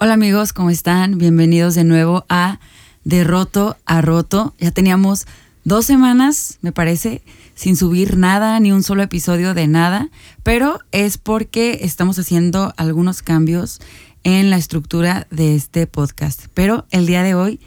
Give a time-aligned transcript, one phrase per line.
[0.00, 1.18] Hola amigos, ¿cómo están?
[1.18, 2.60] Bienvenidos de nuevo a
[3.02, 4.54] De Roto a Roto.
[4.60, 5.26] Ya teníamos
[5.64, 7.20] dos semanas, me parece,
[7.56, 10.08] sin subir nada, ni un solo episodio de nada,
[10.44, 13.80] pero es porque estamos haciendo algunos cambios
[14.22, 16.44] en la estructura de este podcast.
[16.54, 17.58] Pero el día de hoy,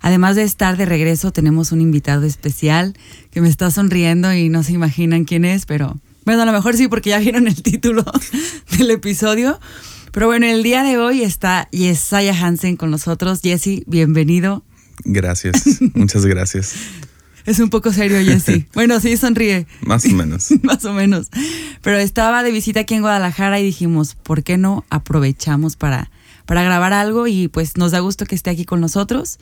[0.00, 2.94] además de estar de regreso, tenemos un invitado especial
[3.30, 6.78] que me está sonriendo y no se imaginan quién es, pero bueno, a lo mejor
[6.78, 8.06] sí porque ya vieron el título
[8.78, 9.60] del episodio.
[10.14, 13.40] Pero bueno, el día de hoy está Yesaya Hansen con nosotros.
[13.42, 14.62] Jesse, bienvenido.
[15.04, 16.76] Gracias, muchas gracias.
[17.44, 18.64] Es un poco serio, Jesse.
[18.74, 19.66] Bueno, sí, sonríe.
[19.80, 20.50] Más o menos.
[20.62, 21.30] Más o menos.
[21.82, 26.12] Pero estaba de visita aquí en Guadalajara y dijimos, ¿por qué no aprovechamos para,
[26.46, 27.26] para grabar algo?
[27.26, 29.40] Y pues nos da gusto que esté aquí con nosotros.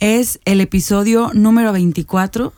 [0.00, 2.52] Es el episodio número 24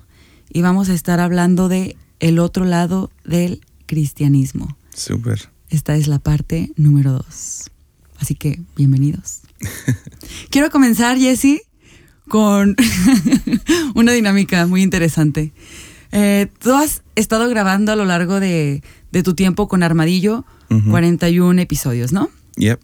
[0.52, 4.76] y vamos a estar hablando de el otro lado del cristianismo.
[4.92, 5.51] Súper.
[5.72, 7.70] Esta es la parte número dos.
[8.18, 9.40] Así que, bienvenidos.
[10.50, 11.62] Quiero comenzar, Jesse,
[12.28, 12.76] con
[13.94, 15.54] una dinámica muy interesante.
[16.12, 20.44] Eh, tú has estado grabando a lo largo de, de tu tiempo con Armadillo
[20.90, 22.28] 41 episodios, ¿no?
[22.56, 22.80] Yep.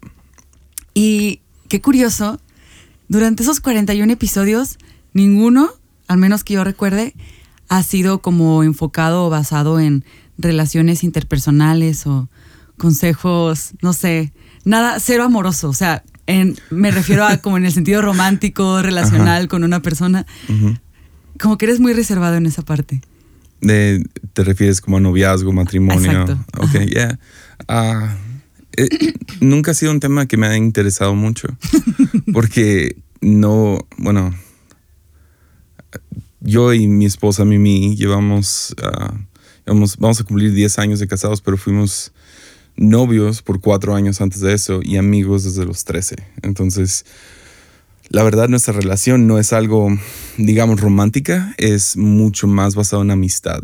[0.94, 2.40] Y qué curioso,
[3.08, 4.78] durante esos 41 episodios,
[5.12, 5.68] ninguno,
[6.06, 7.14] al menos que yo recuerde,
[7.68, 10.06] ha sido como enfocado o basado en
[10.38, 12.30] relaciones interpersonales o
[12.78, 14.32] consejos, no sé,
[14.64, 15.68] nada, cero amoroso.
[15.68, 20.26] O sea, en, me refiero a como en el sentido romántico, relacional con una persona.
[21.38, 23.00] Como que eres muy reservado en esa parte.
[23.60, 26.22] De, ¿Te refieres como a noviazgo, matrimonio?
[26.22, 26.38] Exacto.
[26.58, 26.86] Ok.
[26.86, 27.18] Yeah.
[27.68, 28.08] Uh,
[28.76, 31.48] eh, nunca ha sido un tema que me ha interesado mucho.
[32.32, 34.32] Porque no, bueno,
[36.40, 39.14] yo y mi esposa Mimi llevamos, uh,
[39.66, 42.12] llevamos, vamos a cumplir 10 años de casados, pero fuimos
[42.78, 46.16] novios por cuatro años antes de eso y amigos desde los 13.
[46.42, 47.04] Entonces,
[48.08, 49.88] la verdad, nuestra relación no es algo,
[50.38, 53.62] digamos, romántica, es mucho más basado en amistad.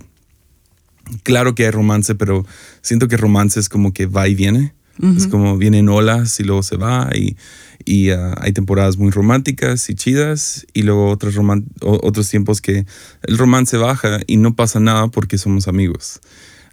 [1.23, 2.45] Claro que hay romance, pero
[2.83, 4.75] siento que romance es como que va y viene.
[5.17, 7.37] Es como vienen olas y luego se va y,
[7.85, 11.35] y uh, hay temporadas muy románticas y chidas y luego otros,
[11.81, 12.87] otros tiempos que
[13.23, 16.21] el romance baja y no pasa nada porque somos amigos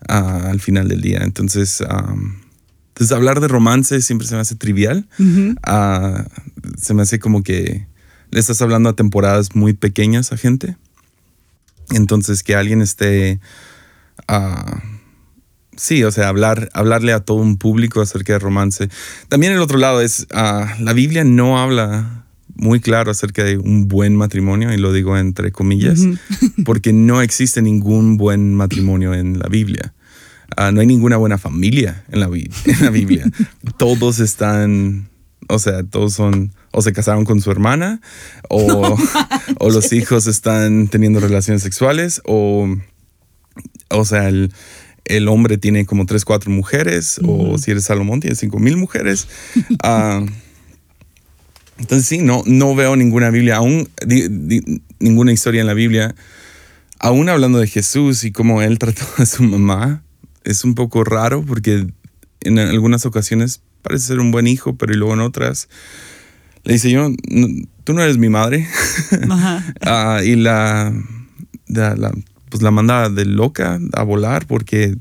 [0.09, 1.19] uh, al final del día.
[1.23, 2.35] Entonces, um,
[2.89, 5.07] entonces, hablar de romance siempre se me hace trivial.
[5.19, 6.23] Uh,
[6.77, 7.87] se me hace como que
[8.29, 10.77] le estás hablando a temporadas muy pequeñas a gente.
[11.91, 13.39] Entonces, que alguien esté...
[15.75, 18.89] Sí, o sea, hablar, hablarle a todo un público acerca de romance.
[19.29, 22.20] También el otro lado es, la Biblia no habla
[22.55, 25.99] muy claro acerca de un buen matrimonio, y lo digo entre comillas,
[26.65, 29.93] porque no existe ningún buen matrimonio en la Biblia.
[30.57, 33.25] Uh, no hay ninguna buena familia en la, en la Biblia.
[33.77, 35.09] todos están,
[35.47, 38.01] o sea, todos son, o se casaron con su hermana,
[38.49, 38.97] o,
[39.59, 42.67] o los hijos están teniendo relaciones sexuales, o,
[43.89, 44.51] o sea, el,
[45.05, 49.27] el hombre tiene como tres, cuatro mujeres, o si eres Salomón, tiene cinco mil mujeres.
[51.81, 56.13] Entonces sí, no, no veo ninguna Biblia, aún di, di, ninguna historia en la Biblia,
[56.99, 60.03] aún hablando de Jesús y cómo él trató a su mamá,
[60.43, 61.87] es un poco raro porque
[62.41, 65.69] en algunas ocasiones parece ser un buen hijo, pero y luego en otras
[66.63, 67.47] le dice yo, no,
[67.83, 68.67] tú no eres mi madre.
[69.11, 70.93] uh, y la,
[71.67, 72.11] la, la,
[72.49, 74.95] pues la manda de loca a volar porque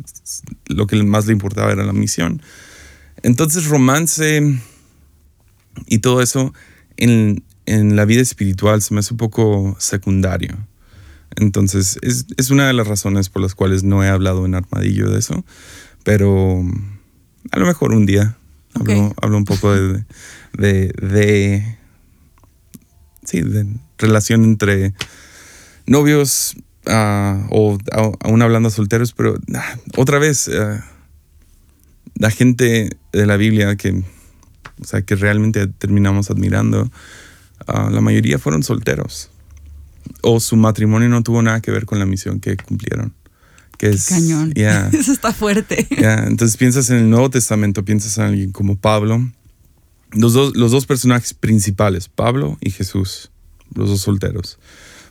[0.67, 2.41] lo que más le importaba era la misión.
[3.23, 4.59] Entonces romance
[5.87, 6.55] y todo eso
[7.01, 10.57] en, en la vida espiritual se me hace un poco secundario.
[11.37, 15.11] Entonces, es, es, una de las razones por las cuales no he hablado en Armadillo
[15.11, 15.45] de eso,
[16.05, 16.63] pero
[17.53, 18.37] a lo mejor un día
[18.75, 18.97] okay.
[18.97, 20.05] hablo, hablo, un poco de,
[20.59, 21.79] de, de,
[23.25, 23.67] sí, de
[23.99, 24.93] relación entre
[25.87, 26.57] novios
[26.87, 27.79] uh, o
[28.21, 30.81] aún hablando a solteros, pero uh, otra vez, uh,
[32.15, 34.03] la gente de la Biblia que,
[34.81, 36.91] o sea, que realmente terminamos admirando,
[37.67, 39.31] la mayoría fueron solteros
[40.23, 43.15] o su matrimonio no tuvo nada que ver con la misión que cumplieron.
[43.79, 44.53] Que es, Cañón.
[44.53, 45.87] Yeah, Eso está fuerte.
[45.91, 46.27] Yeah.
[46.27, 49.31] Entonces piensas en el Nuevo Testamento, piensas en alguien como Pablo.
[50.13, 53.31] Los dos, los dos personajes principales, Pablo y Jesús,
[53.73, 54.59] los dos solteros.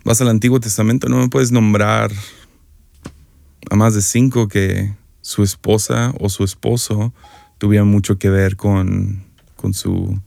[0.03, 2.11] Vas al Antiguo Testamento, no me puedes nombrar
[3.69, 7.13] a más de cinco que su esposa o su esposo
[7.57, 9.23] tuvieran mucho que ver con,
[9.59, 10.19] con su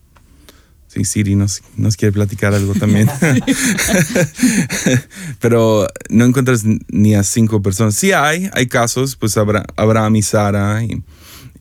[0.92, 3.08] Sí, Siri nos, nos quiere platicar algo también.
[5.40, 7.94] Pero no encuentras ni a cinco personas.
[7.94, 10.84] Sí hay, hay casos, pues Abraham y Sara.
[10.84, 11.02] Y,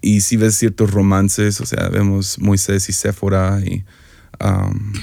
[0.01, 3.85] y sí ves ciertos romances, o sea, vemos Moisés y Séfora y,
[4.43, 4.93] um,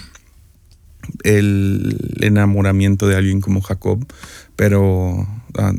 [1.23, 4.07] el enamoramiento de alguien como Jacob,
[4.57, 5.27] pero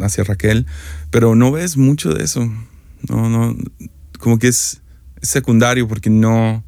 [0.01, 0.65] hacia Raquel,
[1.11, 2.51] pero no ves mucho de eso.
[3.07, 3.55] No, no,
[4.17, 4.81] como que es,
[5.21, 6.63] secundario porque no,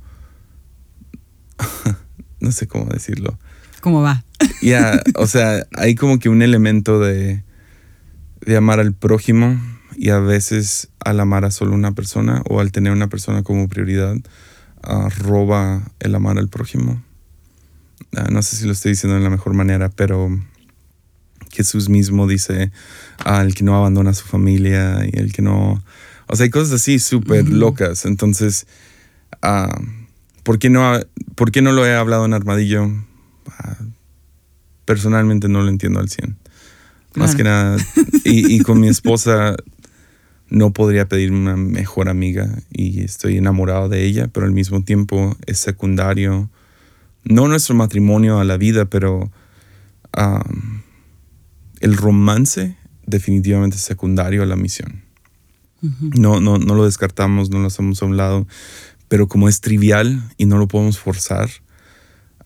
[2.40, 3.38] no sé cómo decirlo.
[3.82, 4.24] ¿Cómo va?
[4.62, 7.44] Ya, o sea, hay como que un elemento de,
[8.42, 9.60] de amar al prójimo
[9.96, 13.68] y a veces al amar a solo una persona o al tener una persona como
[13.68, 14.16] prioridad,
[14.84, 17.04] ah, roba el amar al prójimo.
[18.16, 20.30] Ah, no sé si lo estoy diciendo de la mejor manera, pero
[21.52, 22.72] Jesús mismo dice
[23.24, 25.84] al ah, que no abandona a su familia y el que no...
[26.28, 28.06] O sea, hay cosas así súper locas.
[28.06, 28.66] Entonces,
[30.44, 31.00] ¿por, qué no,
[31.36, 32.90] ¿por qué no lo he hablado en Armadillo?
[34.86, 36.38] personalmente no lo entiendo al 100.
[37.16, 37.78] Más que nada.
[38.26, 39.56] Y, y, con mi esposa
[40.50, 45.36] no podría pedirme una mejor amiga y estoy enamorado de ella, pero al mismo tiempo
[45.46, 46.50] es secundario.
[47.24, 49.32] No nuestro matrimonio a la vida, pero
[51.80, 55.04] el romance definitivamente es secundario a la misión.
[55.82, 58.48] no, no, no lo descartamos, no lo hacemos a un lado,
[59.12, 61.50] pero como es trivial y no lo podemos forzar,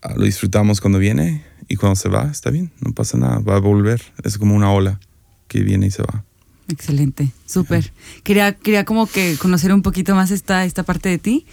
[0.01, 3.57] ah, lo disfrutamos cuando viene y cuando se va, está bien, no pasa nada, va
[3.57, 4.01] a volver.
[4.23, 4.99] Es como una ola
[5.47, 6.23] que viene y se va.
[6.67, 7.93] Excelente, súper.
[8.23, 11.45] Quería, quería como que conocer un poquito más esta, esta parte de ti.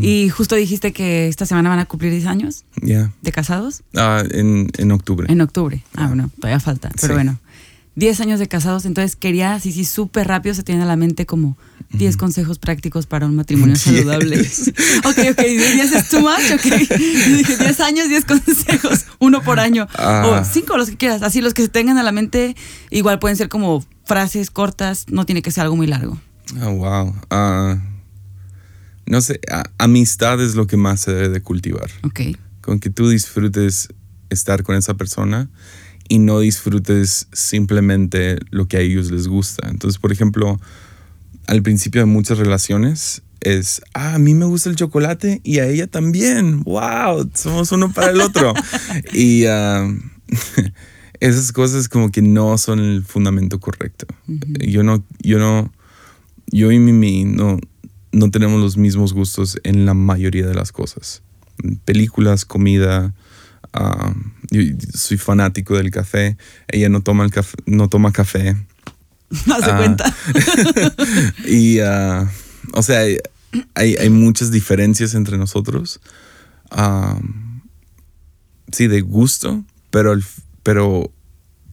[0.00, 3.82] Y justo dijiste que esta semana van a cumplir 10 años de casados.
[3.94, 5.30] Ah, en, en, octubre.
[5.30, 5.84] En octubre.
[5.94, 6.90] Ah, bueno, todavía falta.
[7.02, 7.38] Pero bueno,
[7.96, 8.84] 10 años de casados.
[8.84, 11.56] Entonces quería, sí, sí, súper rápido se tiene a la mente como
[11.92, 14.40] 10 consejos prácticos para un matrimonio saludable.
[15.04, 16.62] ok, ok, 10 es too much, ok.
[17.36, 19.86] dije 10 años, 10 consejos, uno por año.
[19.94, 20.40] Ah.
[20.42, 21.22] O 5, los que quieras.
[21.22, 22.56] Así los que se tengan a la mente,
[22.90, 26.18] igual pueden ser como frases cortas, no tiene que ser algo muy largo.
[26.62, 27.14] Oh, wow.
[27.30, 27.78] Ah,
[29.06, 29.40] no sé,
[29.78, 31.90] amistad es lo que más se debe de cultivar.
[32.02, 32.20] Ok.
[32.60, 33.88] Con que tú disfrutes
[34.30, 35.50] estar con esa persona
[36.08, 39.68] y no disfrutes simplemente lo que a ellos les gusta.
[39.68, 40.60] Entonces, por ejemplo,
[41.46, 45.66] al principio de muchas relaciones es, ah, a mí me gusta el chocolate y a
[45.66, 46.62] ella también.
[46.64, 47.30] ¡Wow!
[47.34, 48.54] Somos uno para el otro.
[49.12, 49.86] y ah,
[51.20, 54.06] esas cosas como que no son el fundamento correcto.
[54.26, 55.72] Yo no, yo no,
[56.46, 57.58] yo y Mimi no,
[58.12, 61.22] no tenemos los mismos gustos en la mayoría de las cosas.
[61.84, 63.14] Películas, comida.
[63.76, 64.14] Ah,
[64.50, 64.62] yo
[64.94, 66.36] soy fanático del café.
[66.68, 68.56] Ella no toma, el café, no toma café.
[69.50, 69.76] Ah.
[69.78, 70.14] cuenta.
[71.46, 72.28] y, uh,
[72.72, 73.00] o sea,
[73.74, 76.00] hay, hay, muchas diferencias entre nosotros.
[78.70, 80.16] sí, de gusto, pero,
[80.62, 81.10] pero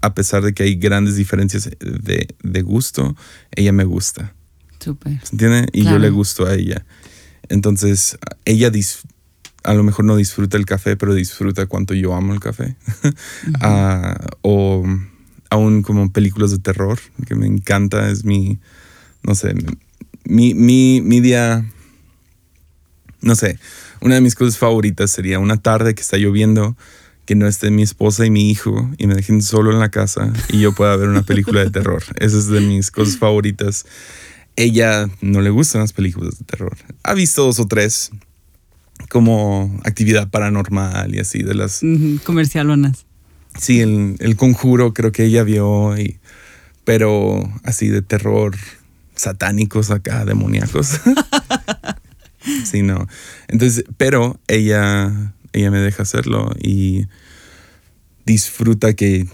[0.01, 3.15] a pesar de que hay grandes diferencias de, de gusto,
[3.51, 4.33] ella me gusta.
[4.79, 5.19] Súper.
[5.23, 5.67] ¿Se entiende?
[5.71, 6.83] Y yo le gusto a ella.
[7.49, 8.71] Entonces, ella
[9.63, 12.75] a lo mejor no disfruta el café, pero disfruta cuánto yo amo el café.
[13.61, 14.83] Ah, o
[15.49, 18.59] aún como películas de terror, que me encanta, es mi,
[19.23, 19.53] no sé,
[20.23, 21.65] mi, mi, mi día,
[23.21, 23.59] no sé,
[23.99, 26.75] una de mis cosas favoritas sería una tarde que está lloviendo,
[27.25, 30.33] que no esté mi esposa y mi hijo y me dejen solo en la casa
[30.49, 32.03] y yo pueda ver una película de terror.
[32.17, 33.85] Esa es de mis cosas favoritas.
[34.55, 36.77] Ella no le gustan las películas de terror.
[37.03, 38.11] Ha visto dos o tres
[39.09, 41.81] como actividad paranormal y así de las...
[42.23, 43.05] comercialonas.
[43.59, 46.19] Sí, el, el, conjuro creo que ella vio, y,
[46.85, 48.55] pero así de terror
[49.15, 50.99] satánicos acá, demoníacos.
[52.63, 53.07] sí, no.
[53.47, 57.05] Entonces, pero ella, ella me deja hacerlo y
[58.25, 59.27] disfruta que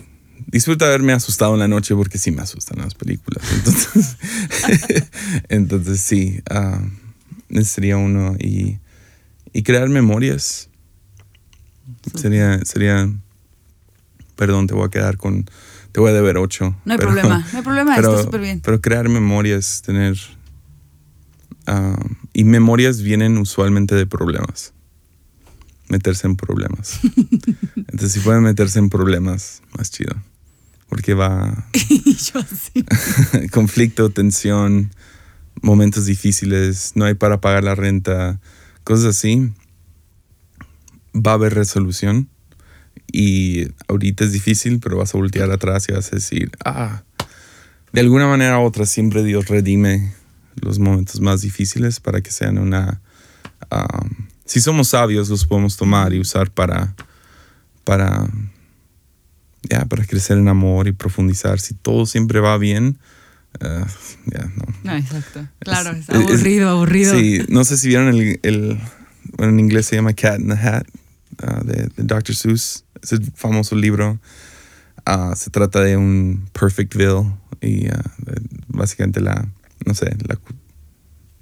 [0.48, 3.44] disfruta haberme asustado en la noche porque sí me asustan las películas.
[3.54, 4.18] Entonces,
[5.50, 8.80] entonces sí, uh, sería uno y,
[9.54, 10.70] y crear memorias.
[12.16, 13.10] Sería, sería
[14.38, 15.50] perdón, te voy a quedar con,
[15.92, 16.74] te voy a deber ocho.
[16.86, 18.62] No hay problema, no hay problema, está súper bien.
[18.62, 20.18] Pero crear memorias, tener...
[21.66, 22.00] Ah,
[22.32, 24.74] y memorias vienen usualmente de problemas.
[25.89, 27.00] Meterse en problemas.
[27.75, 30.16] Entonces, si pueden meterse en problemas, más chido.
[30.88, 31.68] Porque va...
[31.74, 32.86] Yo sí.
[33.51, 34.92] conflicto, tensión,
[35.62, 38.39] momentos difíciles, no hay para pagar la renta,
[38.88, 39.51] cosas así.
[41.13, 42.29] Va a haber resolución
[43.12, 47.03] y ahorita es difícil, pero vas a voltear atrás y vas a decir, ah,
[47.91, 50.13] de alguna manera u otra siempre Dios redime
[50.56, 53.01] los momentos más difíciles para que sean una...
[54.46, 56.96] si somos sabios, los podemos tomar y usar para...
[57.84, 58.29] para
[59.70, 61.60] ya, para crecer en amor y profundizar.
[61.60, 63.00] Si todo siempre va bien,
[63.62, 63.86] uh,
[64.26, 64.66] ya, no.
[64.84, 65.48] No, exacto.
[65.60, 67.18] Claro, es, aburrido, aburrido.
[67.18, 68.80] Sí, no sé si vieron el, el,
[69.38, 70.88] bueno, en inglés se llama Cat in the Hat,
[71.40, 72.36] ah, de, Dr.
[72.36, 74.20] Seuss, ese famoso libro.
[75.06, 77.88] Ah, se trata de un Perfectville y
[78.68, 79.48] básicamente la,
[79.86, 80.38] no sé, la,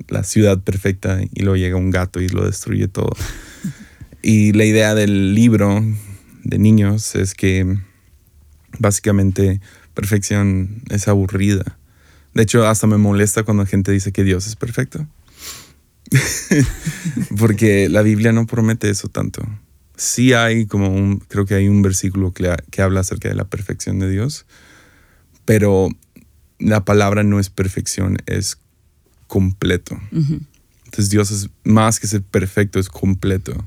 [0.08, 3.10] la ciudad perfecta y luego llega un gato y lo destruye todo.
[4.22, 5.84] y la idea del libro
[6.44, 7.78] de niños es que
[8.80, 9.62] básicamente
[9.94, 11.78] perfección es aburrida.
[12.36, 15.08] De hecho, hasta me molesta cuando la gente dice que Dios es perfecto.
[17.38, 19.42] Porque la Biblia no promete eso tanto.
[19.96, 23.46] Sí hay como un, creo que hay un versículo que, que habla acerca de la
[23.46, 24.46] perfección de Dios,
[25.46, 25.88] pero
[26.60, 28.58] la palabra no es perfección, es
[29.28, 29.98] completo.
[30.12, 33.64] Entonces Dios es más que ser perfecto, es completo.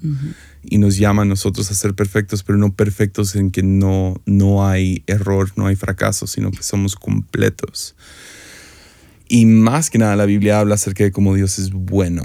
[0.62, 4.66] Y nos llama a nosotros a ser perfectos, pero no perfectos en que no, no
[4.66, 7.96] hay error, no hay fracaso, sino que somos completos.
[9.28, 12.24] Y más que nada la Biblia habla acerca de cómo Dios es bueno.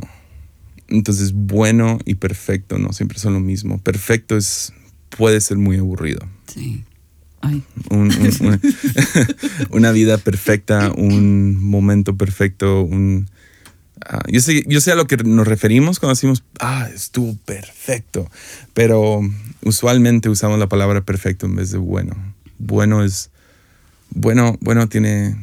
[0.88, 3.80] Entonces bueno y perfecto no siempre son lo mismo.
[3.80, 4.74] Perfecto es
[5.10, 6.28] puede ser muy aburrido.
[6.48, 6.84] Sí.
[9.70, 13.28] una vida perfecta, un momento perfecto, un,
[14.06, 18.30] Ah, yo, sé, yo sé a lo que nos referimos cuando decimos, ah, estuvo perfecto,
[18.74, 19.22] pero
[19.64, 22.16] usualmente usamos la palabra perfecto en vez de bueno.
[22.58, 23.30] Bueno es,
[24.10, 25.36] bueno, bueno tiene,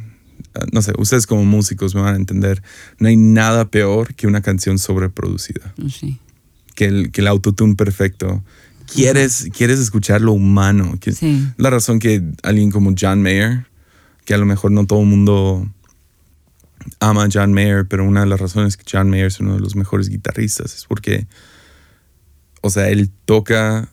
[0.72, 2.62] no sé, ustedes como músicos me van a entender,
[2.98, 5.74] no hay nada peor que una canción sobreproducida.
[5.88, 6.18] Sí.
[6.74, 8.42] Que el, que el autotune perfecto.
[8.92, 10.98] Quieres, quieres escuchar lo humano.
[11.12, 11.46] sí.
[11.56, 13.66] La razón que alguien como John Mayer,
[14.24, 15.68] que a lo mejor no todo el mundo
[16.98, 19.60] ama a John Mayer, pero una de las razones que John Mayer es uno de
[19.60, 21.26] los mejores guitarristas es porque,
[22.62, 23.88] o sea, él toca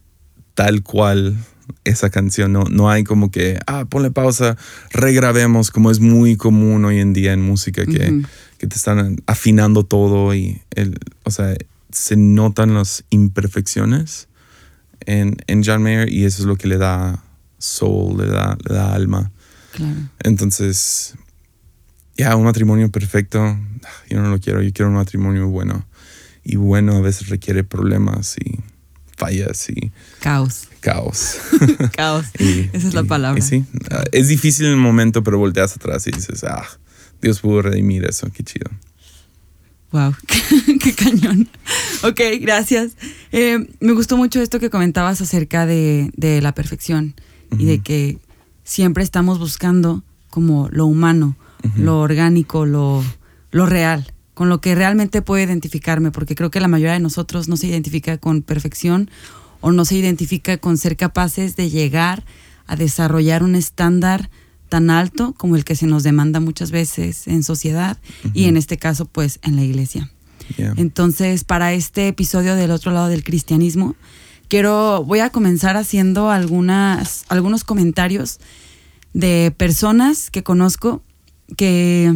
[0.53, 1.37] tal cual
[1.83, 2.53] esa canción.
[2.53, 4.57] No, no hay como que, ah, ponle pausa,
[4.91, 8.21] regrabemos, como es muy común hoy en día en música, que,
[8.57, 11.55] que te están afinando todo y, el, o sea,
[11.91, 14.27] se notan las imperfecciones
[15.05, 17.23] en, en John Mayer y eso es lo que le da
[17.57, 19.31] soul, le da, le da alma.
[20.23, 21.13] Entonces,
[22.17, 23.57] ya, un matrimonio perfecto,
[24.09, 25.85] yo no lo quiero, yo quiero un matrimonio bueno.
[26.43, 28.59] Y bueno a veces requiere problemas y
[29.17, 29.91] fallas y...
[30.19, 30.67] Caos.
[30.87, 31.37] Caos.
[31.97, 32.27] Caos.
[32.39, 33.41] Esa es la palabra.
[33.41, 33.65] sí,
[34.13, 36.63] es difícil en el momento, pero volteas atrás y dices, ah,
[37.21, 38.71] Dios pudo redimir eso, qué chido.
[39.91, 40.15] Wow,
[40.81, 41.49] qué, cañón.
[42.03, 42.93] Ok, gracias.
[43.33, 46.09] Eh, me gustó mucho esto que comentabas acerca de,
[46.41, 47.15] la perfección
[47.57, 48.17] y de que
[48.63, 51.35] siempre estamos buscando como lo humano
[51.75, 53.03] lo orgánico, lo,
[53.51, 57.49] lo real, con lo que realmente puedo identificarme, porque creo que la mayoría de nosotros
[57.49, 59.09] no se identifica con perfección
[59.61, 62.23] o no se identifica con ser capaces de llegar
[62.65, 64.29] a desarrollar un estándar
[64.69, 67.97] tan alto como el que se nos demanda muchas veces en sociedad
[68.33, 70.11] y en este caso pues en la iglesia.
[70.57, 73.95] Entonces, para este episodio del otro lado del cristianismo,
[74.47, 78.39] quiero voy a comenzar haciendo algunas algunos comentarios
[79.13, 81.01] de personas que conozco
[81.55, 82.13] que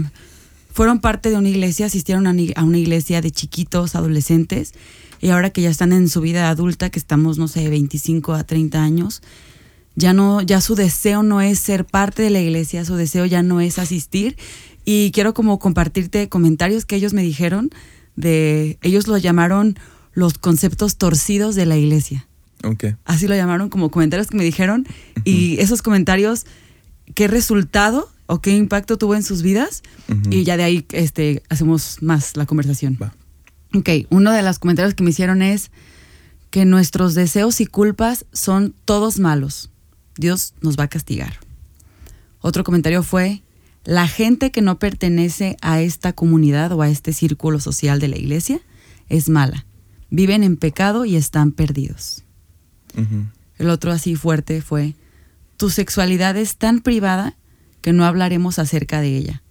[0.74, 4.74] fueron parte de una iglesia, asistieron a una iglesia de chiquitos, adolescentes,
[5.22, 8.44] y ahora que ya están en su vida adulta, que estamos, no sé, 25 a
[8.44, 9.22] 30 años,
[9.96, 13.44] ya no, ya su deseo no es ser parte de la iglesia, su deseo ya
[13.44, 14.38] no es asistir.
[14.84, 17.70] Y quiero como compartirte comentarios que ellos me dijeron
[18.16, 19.78] de, ellos lo llamaron
[20.13, 22.28] los conceptos torcidos de la iglesia.
[22.63, 22.96] Okay.
[23.06, 24.88] Así lo llamaron como comentarios que me dijeron.
[25.24, 26.46] Y esos comentarios,
[27.13, 29.84] ¿qué resultado o qué impacto tuvo en sus vidas
[30.30, 32.98] y ya de ahí este, hacemos más la conversación.
[33.01, 33.13] Va.
[33.74, 35.72] Ok, uno de los comentarios que me hicieron es
[36.50, 39.72] que nuestros deseos y culpas son todos malos.
[40.18, 41.40] Dios nos va a castigar.
[42.42, 43.42] Otro comentario fue,
[43.86, 48.18] la gente que no pertenece a esta comunidad o a este círculo social de la
[48.18, 48.60] iglesia
[49.08, 49.66] es mala.
[50.10, 52.24] Viven en pecado y están perdidos.
[53.58, 54.96] El otro así fuerte fue,
[55.56, 57.38] tu sexualidad es tan privada
[57.80, 59.44] que no hablaremos acerca de ella.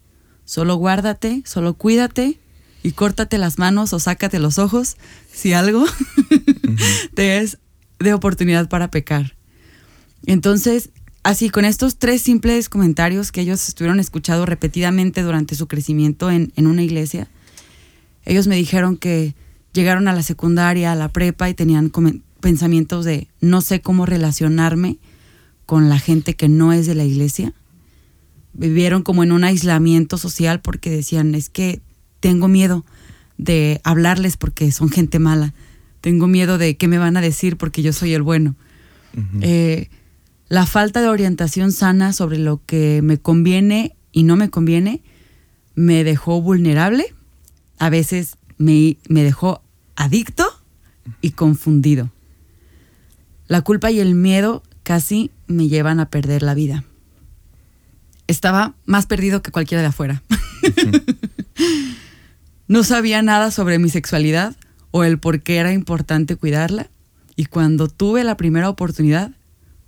[0.45, 2.39] Solo guárdate, solo cuídate
[2.83, 4.97] y córtate las manos o sácate los ojos
[5.33, 5.85] si algo
[7.15, 7.59] te es
[7.99, 9.37] de oportunidad para pecar.
[10.27, 10.91] Entonces,
[11.23, 16.53] así con estos tres simples comentarios que ellos estuvieron escuchando repetidamente durante su crecimiento en,
[16.57, 17.29] en una iglesia,
[18.25, 19.35] ellos me dijeron que
[19.73, 21.93] llegaron a la secundaria, a la prepa y tenían
[22.41, 24.99] pensamientos de no sé cómo relacionarme
[25.67, 27.55] con la gente que no es de la iglesia
[28.53, 31.81] vivieron como en un aislamiento social porque decían, es que
[32.21, 32.85] tengo miedo
[33.39, 35.55] de hablarles porque son gente mala,
[36.01, 38.55] tengo miedo de qué me van a decir porque yo soy el bueno.
[39.41, 39.89] Eh,
[40.49, 45.03] la falta de orientación sana sobre lo que me conviene y no me conviene
[45.75, 47.07] me dejó vulnerable,
[47.79, 49.63] a veces me, me dejó
[49.97, 50.47] adicto
[51.21, 52.11] y confundido.
[53.49, 56.85] La culpa y el miedo casi me llevan a perder la vida.
[58.27, 60.23] Estaba más perdido que cualquiera de afuera.
[62.71, 64.55] no sabía nada sobre mi sexualidad
[64.93, 66.89] o el por qué era importante cuidarla.
[67.35, 69.33] Y cuando tuve la primera oportunidad,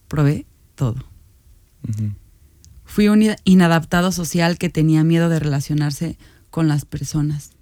[0.09, 0.97] probé todo.
[2.85, 6.19] Fui un inadaptado social que tenía miedo de relacionarse
[6.51, 7.53] con las personas.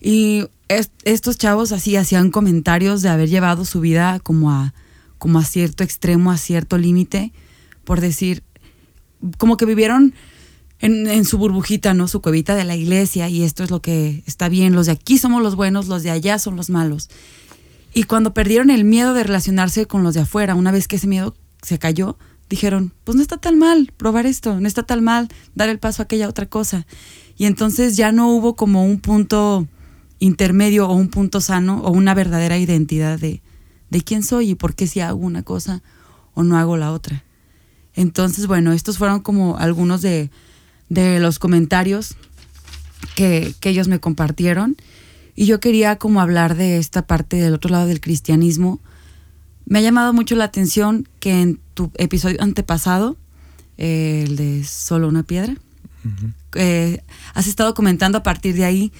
[0.00, 4.72] Y estos chavos así hacían comentarios de haber llevado su vida como a,
[5.18, 7.32] como a cierto extremo, a cierto límite,
[7.82, 8.44] por decir,
[9.36, 10.14] como que vivieron
[10.80, 12.08] en, su burbujita, ¿no?
[12.08, 15.18] Su cuevita de la iglesia y esto es lo que está bien, los de aquí
[15.18, 17.10] somos los buenos, los de allá son los malos.
[17.94, 21.06] Y cuando perdieron el miedo de relacionarse con los de afuera, una vez que ese
[21.06, 22.16] miedo se cayó,
[22.48, 26.02] dijeron, pues no está tan mal probar esto, no está tan mal dar el paso
[26.02, 26.86] a aquella otra cosa.
[27.36, 29.66] Y entonces ya no hubo como un punto
[30.20, 33.42] intermedio o un punto sano o una verdadera identidad de,
[33.90, 35.82] de quién soy y por qué si hago una cosa
[36.34, 37.24] o no hago la otra.
[37.94, 40.30] Entonces, bueno, estos fueron como algunos de,
[40.88, 42.16] de los comentarios
[43.14, 44.76] que, que, ellos me compartieron.
[45.34, 48.80] Y yo quería como hablar de esta parte del otro lado del cristianismo.
[49.66, 53.16] Me ha llamado mucho la atención que en tu episodio antepasado,
[53.76, 55.54] eh, el de Solo una piedra,
[56.54, 57.02] eh,
[57.34, 58.92] has estado comentando a partir de ahí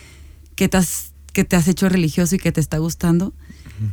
[0.54, 3.32] que te, has, que te has hecho religioso y que te está gustando.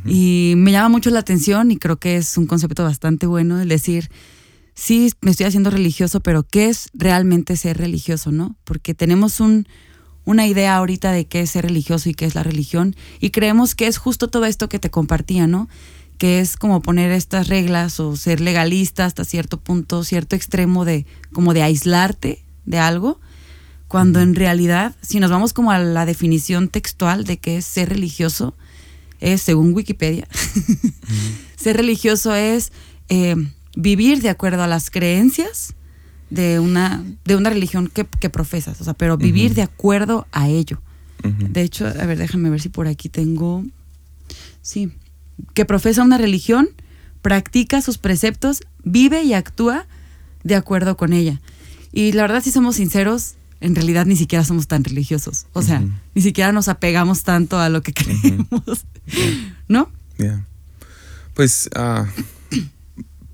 [0.04, 3.68] Y me llama mucho la atención y creo que es un concepto bastante bueno el
[3.68, 4.10] decir,
[4.76, 8.54] sí, me estoy haciendo religioso, pero ¿qué es realmente ser religioso, no?
[8.62, 9.66] Porque tenemos un,
[10.24, 13.74] una idea ahorita de qué es ser religioso y qué es la religión y creemos
[13.74, 15.68] que es justo todo esto que te compartía, ¿no?
[16.18, 21.06] Que es como poner estas reglas o ser legalista hasta cierto punto, cierto extremo de
[21.32, 23.20] como de aislarte de algo,
[23.88, 27.88] cuando en realidad, si nos vamos como a la definición textual de qué es ser
[27.88, 28.54] religioso,
[29.20, 30.28] es según Wikipedia,
[31.56, 32.72] ser religioso es
[33.08, 33.36] eh,
[33.76, 35.74] vivir de acuerdo a las creencias
[36.30, 40.80] de una, de una religión que, profesas, o sea, pero vivir de acuerdo a ello.
[41.22, 43.64] De hecho, a ver, déjame ver si por aquí tengo.
[44.62, 44.92] Sí,
[45.54, 46.68] que profesa una religión,
[47.20, 49.86] practica sus preceptos, vive y actúa
[50.44, 51.40] de acuerdo con ella.
[51.92, 55.46] Y la verdad, si somos sinceros, en realidad ni siquiera somos tan religiosos.
[55.52, 55.82] O sea,
[56.14, 58.84] ni siquiera nos apegamos tanto a lo que creemos.
[59.68, 59.90] ¿No?
[61.34, 62.04] Pues uh,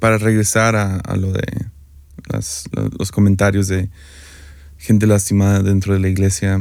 [0.02, 1.46] para regresar a, lo de
[2.98, 3.88] los comentarios de
[4.76, 6.60] gente lastimada dentro de la iglesia,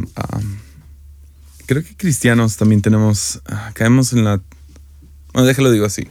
[1.66, 4.40] creo que cristianos también tenemos, ah, caemos en la...
[5.34, 6.08] Bueno, déjalo digo así.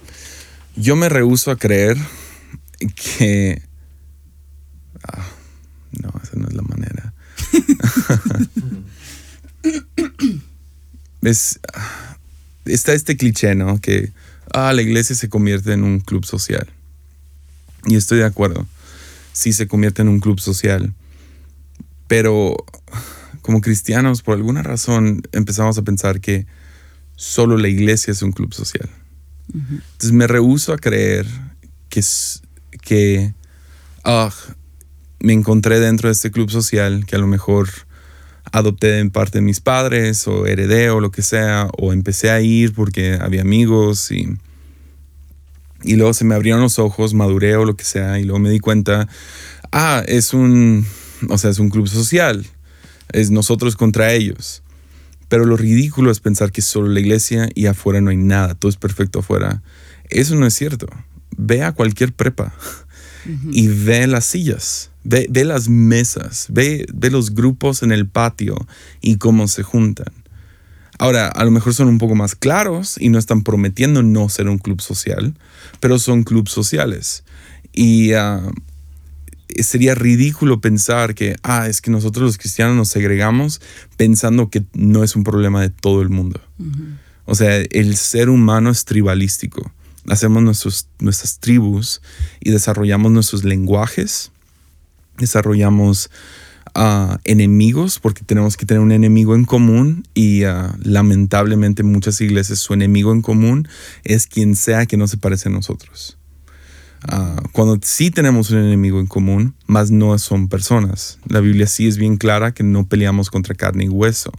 [0.74, 1.96] Yo me rehuso a creer
[2.96, 3.62] que...
[5.04, 5.24] Ah,
[6.02, 7.14] no, esa no es la manera.
[11.22, 11.60] es,
[12.64, 13.80] está este cliché, ¿no?
[13.80, 14.10] Que
[14.52, 16.68] ah, la iglesia se convierte en un club social.
[17.86, 18.66] Y estoy de acuerdo,
[19.32, 20.92] sí se convierte en un club social,
[22.06, 22.56] pero
[23.42, 26.46] como cristianos, por alguna razón, empezamos a pensar que
[27.16, 28.88] solo la iglesia es un club social.
[29.52, 31.26] Entonces me rehuso a creer
[31.88, 32.02] que,
[32.82, 33.34] que
[34.04, 34.32] ah,
[35.18, 37.68] me encontré dentro de este club social, que a lo mejor
[38.52, 42.40] adopté en parte de mis padres o heredé o lo que sea, o empecé a
[42.40, 44.36] ir porque había amigos y
[45.82, 48.50] y luego se me abrieron los ojos, maduré o lo que sea, y luego me
[48.50, 49.08] di cuenta,
[49.72, 50.86] ah, es un,
[51.28, 52.46] o sea, es un club social,
[53.12, 54.62] es nosotros contra ellos.
[55.28, 58.68] Pero lo ridículo es pensar que solo la iglesia y afuera no hay nada, todo
[58.68, 59.62] es perfecto afuera.
[60.08, 60.88] Eso no es cierto.
[61.36, 62.52] Ve a cualquier prepa
[63.52, 68.56] y ve las sillas, ve, ve las mesas, ve, ve los grupos en el patio
[69.00, 70.12] y cómo se juntan.
[71.00, 74.50] Ahora, a lo mejor son un poco más claros y no están prometiendo no ser
[74.50, 75.34] un club social,
[75.80, 77.24] pero son clubes sociales.
[77.72, 78.42] Y ah,
[79.60, 83.62] sería ridículo pensar que, ah, es que nosotros los cristianos nos segregamos
[83.96, 86.38] pensando que no es un problema de todo el mundo.
[87.24, 89.72] O sea, el ser humano es tribalístico.
[90.06, 90.42] Hacemos
[90.98, 92.02] nuestras tribus
[92.40, 94.32] y desarrollamos nuestros lenguajes,
[95.16, 96.10] desarrollamos
[97.24, 102.74] enemigos, porque tenemos que tener un enemigo en común y uh, lamentablemente muchas iglesias su
[102.74, 103.68] enemigo en común
[104.04, 106.16] es quien sea que no se parece a nosotros.
[107.10, 111.18] Uh, cuando sí tenemos un enemigo en común, más no son personas.
[111.26, 114.32] La Biblia sí es bien clara que no peleamos contra carne y hueso,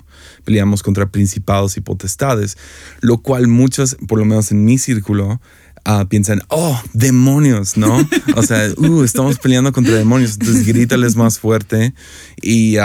[0.45, 2.57] peleamos contra principados y potestades,
[2.99, 5.41] lo cual muchos, por lo menos en mi círculo,
[5.83, 8.07] Ah, piensan, oh, demonios, ¿no?
[8.35, 11.93] O sea, uh, estamos peleando contra demonios, entonces grítales más fuerte
[12.41, 12.77] y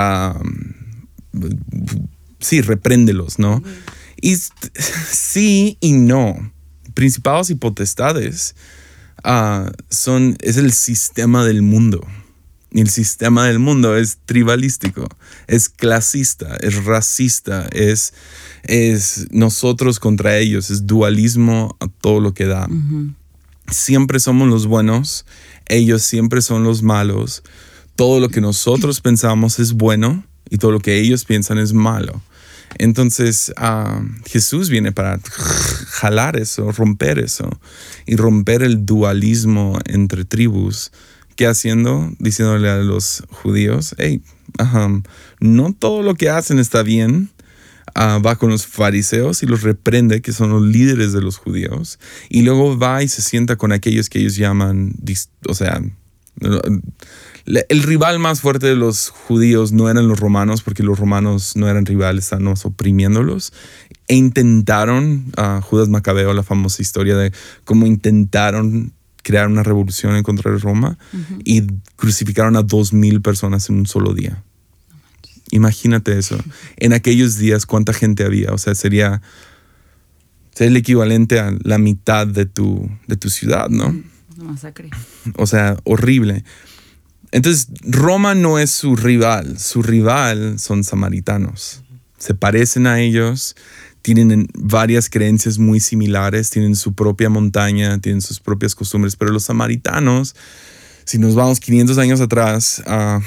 [2.41, 3.63] sí, repréndelos, ¿no?
[4.21, 4.37] Y
[5.11, 6.53] sí y no.
[6.95, 8.55] Principados y potestades
[9.23, 12.07] ah, son, es el sistema del mundo.
[12.77, 15.09] El sistema del mundo es tribalístico,
[15.47, 18.12] es clasista, es racista, es,
[18.65, 22.69] es nosotros contra ellos, es dualismo a todo lo que da.
[23.71, 25.25] Siempre somos los buenos,
[25.65, 27.43] ellos siempre son los malos.
[27.97, 32.21] Todo lo que nosotros pensamos es bueno y todo lo que ellos piensan es malo.
[32.79, 35.19] Entonces ah, Jesús viene para
[35.89, 37.49] jalar eso, romper eso
[38.05, 40.93] y romper el dualismo entre tribus.
[41.37, 42.11] ¿Qué haciendo?
[42.18, 44.22] Diciéndole a los judíos, hey,
[45.40, 47.31] no todo lo que hacen está bien.
[47.94, 51.99] Ah, va con los fariseos y los reprende, que son los líderes de los judíos.
[52.29, 54.94] Y luego va y se sienta con aquellos que ellos llaman,
[55.49, 55.81] o sea,
[57.46, 61.68] el rival más fuerte de los judíos no eran los romanos, porque los romanos no
[61.68, 63.53] eran rivales, estaban oprimiéndolos.
[64.09, 67.33] E intentaron, a Judas Macabeo, la famosa historia de
[67.64, 68.92] cómo intentaron
[69.27, 70.99] crear una revolución en contra de Roma
[71.45, 71.62] y
[71.97, 74.45] crucificaron a dos mil personas en un solo día.
[75.51, 76.39] Imagínate eso.
[76.77, 78.53] En aquellos días, ¿cuánta gente había?
[78.53, 79.21] O sea, sería,
[80.55, 84.01] sería el equivalente a la mitad de tu, de tu ciudad, ¿no?
[84.37, 84.91] masacre.
[85.35, 86.45] O sea, horrible.
[87.33, 91.83] Entonces, Roma no es su rival, su rival son samaritanos.
[92.17, 93.57] Se parecen a ellos,
[94.07, 99.42] tienen varias creencias muy similares, tienen su propia montaña, tienen sus propias costumbres, pero los
[99.42, 100.37] samaritanos,
[101.05, 103.21] si nos vamos 500 años atrás, ah,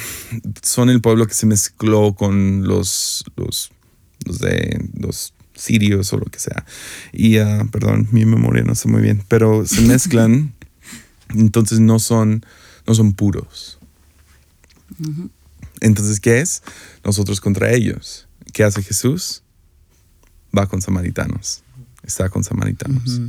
[0.61, 3.71] son el pueblo que se mezcló con los, los,
[4.39, 6.65] de los sirios o lo que sea.
[7.11, 10.53] Y, ah, perdón, mi memoria no está muy bien, pero se mezclan,
[11.35, 12.45] entonces no son,
[12.87, 13.79] no son puros.
[15.81, 16.63] Entonces, ¿qué es?
[17.03, 18.29] Nosotros contra ellos.
[18.53, 19.43] ¿Qué hace Jesús?
[20.57, 21.63] Va con samaritanos.
[22.03, 23.21] Está con samaritanos.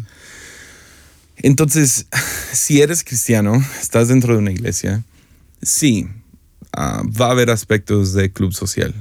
[1.37, 2.07] Entonces,
[2.53, 5.05] si eres cristiano, estás dentro de una iglesia,
[5.63, 6.09] sí,
[6.73, 8.95] ah, va a haber aspectos de club social.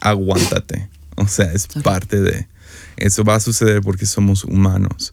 [0.00, 0.88] Aguántate.
[1.16, 2.48] O sea, es parte de...
[2.96, 5.12] Eso va a suceder porque somos humanos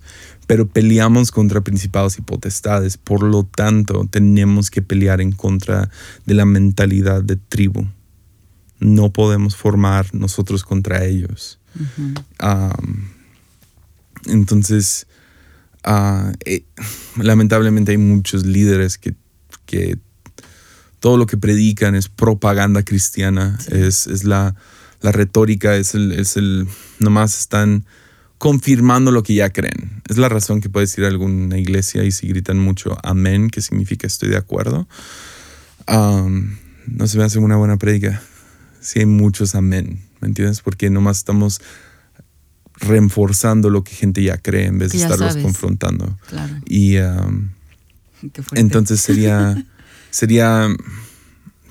[0.50, 2.98] pero peleamos contra principados y potestades.
[2.98, 5.92] Por lo tanto, tenemos que pelear en contra
[6.26, 7.86] de la mentalidad de tribu.
[8.80, 11.59] No podemos formar nosotros contra ellos.
[14.26, 15.08] Entonces,
[15.84, 16.64] ah, eh,
[17.18, 19.16] lamentablemente hay muchos líderes que,
[21.00, 24.56] todo lo que predican es propaganda cristiana, es, la,
[25.02, 26.68] retórica, es el, es el,
[27.00, 27.86] nomás están
[28.40, 30.02] confirmando lo que ya creen.
[30.10, 33.62] Es la razón que puedes ir a alguna iglesia y si gritan mucho amén, que
[33.62, 34.88] significa estoy de acuerdo,
[35.88, 38.22] no se me hace una buena prédica.
[38.82, 40.62] Si hay muchos amén, ¿me entiendes?
[40.62, 41.62] Porque nomás estamos
[42.76, 46.18] reforzando lo que gente ya cree en vez de estarlos confrontando.
[46.66, 46.96] Y
[48.54, 49.66] entonces sería,
[50.10, 50.68] sería,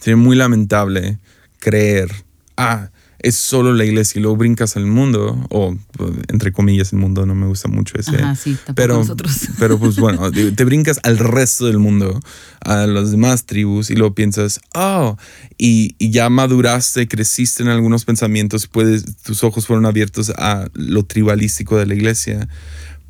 [0.01, 1.19] sería muy lamentable
[1.59, 2.11] creer,
[2.57, 5.77] ah, es solo la iglesia y luego brincas al mundo, o
[6.29, 8.17] entre comillas el mundo, no me gusta mucho ese.
[8.75, 9.03] pero,
[9.59, 12.21] pero pues bueno, te brincas al resto del mundo,
[12.61, 15.17] a las demás tribus y luego piensas, oh,
[15.57, 21.77] y, ya maduraste, creciste en algunos pensamientos, puedes, tus ojos fueron abiertos a lo tribalístico
[21.77, 22.49] de la iglesia,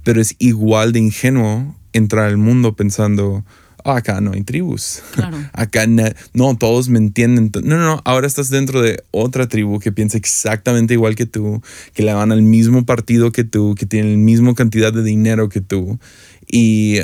[0.04, 3.44] pero es igual de ingenuo entrar al mundo pensando,
[3.88, 5.03] Ah, acá no hay tribus.
[5.55, 5.87] Acá
[6.35, 7.51] no, todos me entienden.
[7.64, 11.62] No, no, no, ahora estás dentro de otra tribu que piensa exactamente igual que tú,
[11.94, 15.48] que le van al mismo partido que tú, que tienen la misma cantidad de dinero
[15.48, 15.98] que tú.
[16.46, 16.98] Y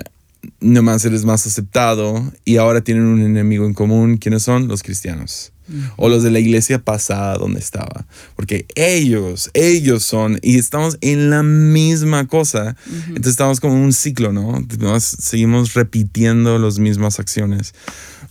[0.60, 4.18] nomás eres más aceptado y ahora tienen un enemigo en común.
[4.18, 4.68] ¿Quiénes son?
[4.68, 5.53] Los cristianos.
[5.96, 8.06] O los de la iglesia pasada donde estaba.
[8.36, 12.76] Porque ellos, ellos son, y estamos en la misma cosa.
[13.08, 14.64] Entonces estamos como en un ciclo, ¿no?
[15.00, 17.74] seguimos repitiendo las mismas acciones.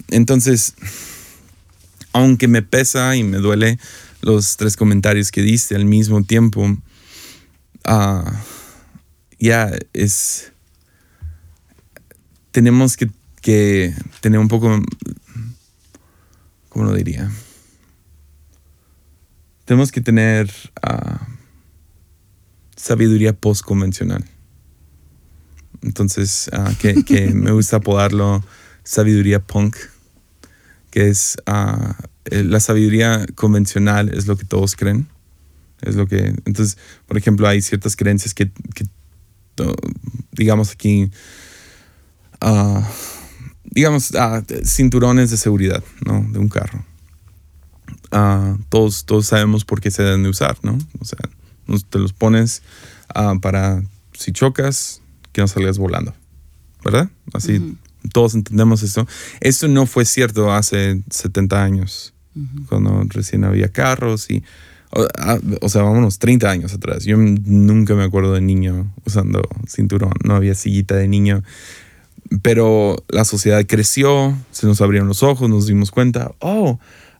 [0.09, 0.75] Entonces,
[2.11, 3.79] aunque me pesa y me duele
[4.21, 6.77] los tres comentarios que diste al mismo tiempo,
[7.83, 8.43] ah,
[9.39, 10.53] ya es
[12.53, 14.79] tenemos que, tener un poco,
[16.73, 17.31] ¿cómo lo diría?
[19.65, 20.51] Tenemos que tener
[20.85, 21.17] uh,
[22.75, 24.25] sabiduría postconvencional.
[25.83, 28.43] Entonces, ah, que, me gusta apodarlo
[28.83, 29.77] sabiduría punk,
[30.89, 35.07] que es ah, la sabiduría convencional es lo que todos creen.
[35.81, 36.33] Es lo que.
[36.45, 38.85] Entonces, por ejemplo, hay ciertas creencias que, que
[40.31, 41.11] digamos aquí,
[43.73, 44.11] digamos,
[44.65, 46.25] cinturones de seguridad, ¿no?
[46.31, 46.83] De un carro.
[48.69, 50.77] todos, todos sabemos por qué se deben de usar, ¿no?
[50.99, 51.19] O sea,
[51.89, 52.61] te los pones
[53.41, 53.83] para
[54.13, 56.13] si chocas, que no salgas volando.
[56.83, 57.09] ¿verdad?
[57.33, 57.77] Así
[58.11, 59.07] todos entendemos esto.
[59.39, 62.13] Esto no fue cierto hace 70 años,
[62.67, 64.43] cuando recién había carros y,
[65.17, 67.05] ah, o, sea, vámonos, 30 años atrás.
[67.05, 71.43] Yo nunca me acuerdo de niño usando cinturón, no había sillita de niño.
[72.41, 76.79] Pero la sociedad creció, se nos abrieron los ojos, nos dimos cuenta, oh,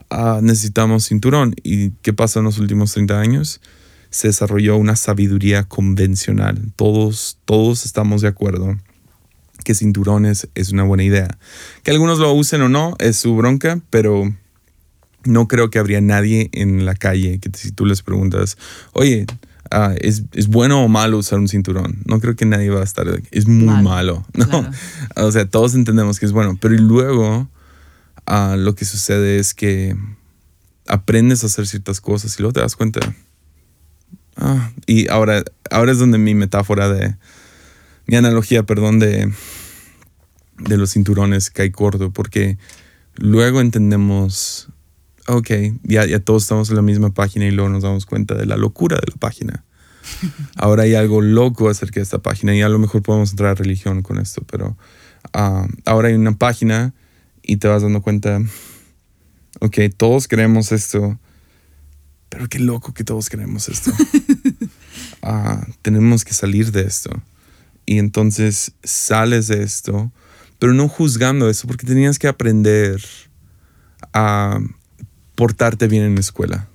[0.10, 1.56] ah, necesitamos cinturón.
[1.64, 3.62] ¿Y qué pasó en los últimos 30 años?
[4.10, 6.72] Se desarrolló una sabiduría convencional.
[6.76, 8.78] Todos, todos estamos de acuerdo
[9.64, 11.38] que cinturones es una buena idea.
[11.84, 14.34] Que algunos lo usen o no es su bronca, pero
[15.26, 18.58] no creo que habría nadie en la calle que si tú les preguntas,
[18.94, 19.26] oye,
[19.72, 22.02] ah, ¿es, bueno o malo usar un cinturón?
[22.06, 24.70] No creo que nadie va a estar, es muy malo, ¿no?
[25.16, 27.50] O sea, todos entendemos que es bueno, pero luego
[28.26, 29.96] ah, lo que sucede es que
[30.88, 33.00] aprendes a hacer ciertas cosas y luego te das cuenta.
[34.36, 37.16] Ah, y ahora, ahora es donde mi metáfora de,
[38.08, 39.32] mi analogía, perdón, de,
[40.60, 42.58] de los cinturones cae corto, porque
[43.16, 44.70] luego entendemos,
[45.28, 45.50] ok,
[45.84, 48.58] ya, ya todos estamos en la misma página y luego nos damos cuenta de la
[48.58, 49.64] locura de la página.
[50.56, 53.56] Ahora hay algo loco acerca de esta página y a lo mejor podemos entrar a
[53.56, 54.78] religión con esto, pero
[55.34, 56.94] ah, ahora hay una página
[57.42, 58.42] y te vas dando cuenta,
[59.60, 61.20] ok, todos queremos esto,
[62.30, 63.92] pero qué loco que todos queremos esto.
[65.26, 67.10] Ah, tenemos que salir de esto
[67.86, 70.12] y entonces sales de esto,
[70.60, 73.02] pero no juzgando eso, porque tenías que aprender
[74.12, 74.60] a
[75.44, 76.70] portarte bien en la escuela.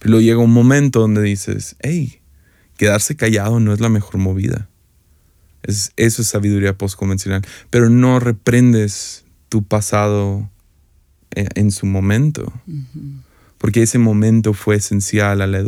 [0.00, 2.18] Pero llega un momento donde dices, hey,
[2.76, 4.68] quedarse callado no es la mejor movida.
[5.62, 7.46] Es, eso es sabiduría postconvencional.
[7.70, 10.50] Pero no reprendes tu pasado
[11.36, 12.52] eh, en, su momento.
[13.58, 15.64] Porque ese momento fue esencial a la,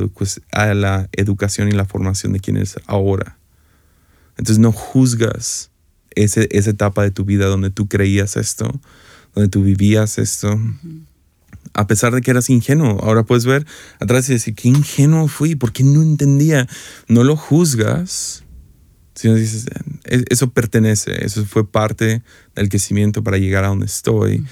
[0.51, 3.38] a la educación y la formación de quien es ahora.
[4.37, 5.70] Entonces no juzgas
[6.16, 8.81] ese, esa etapa de tu vida donde tú creías esto,
[9.33, 10.59] donde tú vivías esto.
[11.72, 13.66] A pesar de que eras ingenuo, ahora puedes ver
[14.00, 16.66] atrás y decir, qué ingenuo fui, ¿por qué no entendía?
[17.09, 18.44] No lo juzgas,
[19.14, 19.66] sino dices,
[20.04, 22.22] e-, eso pertenece, eso fue parte
[22.54, 24.44] del crecimiento para llegar a donde estoy.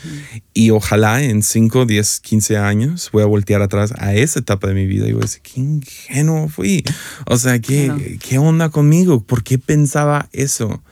[0.52, 4.74] Y ojalá en 5, 10, 15 años voy a voltear atrás a esa etapa de
[4.74, 6.85] mi vida y voy a decir, qué ingenuo fui.
[7.26, 9.22] O sea, ¿qué, ¿qué onda conmigo?
[9.22, 10.83] ¿Por qué pensaba eso?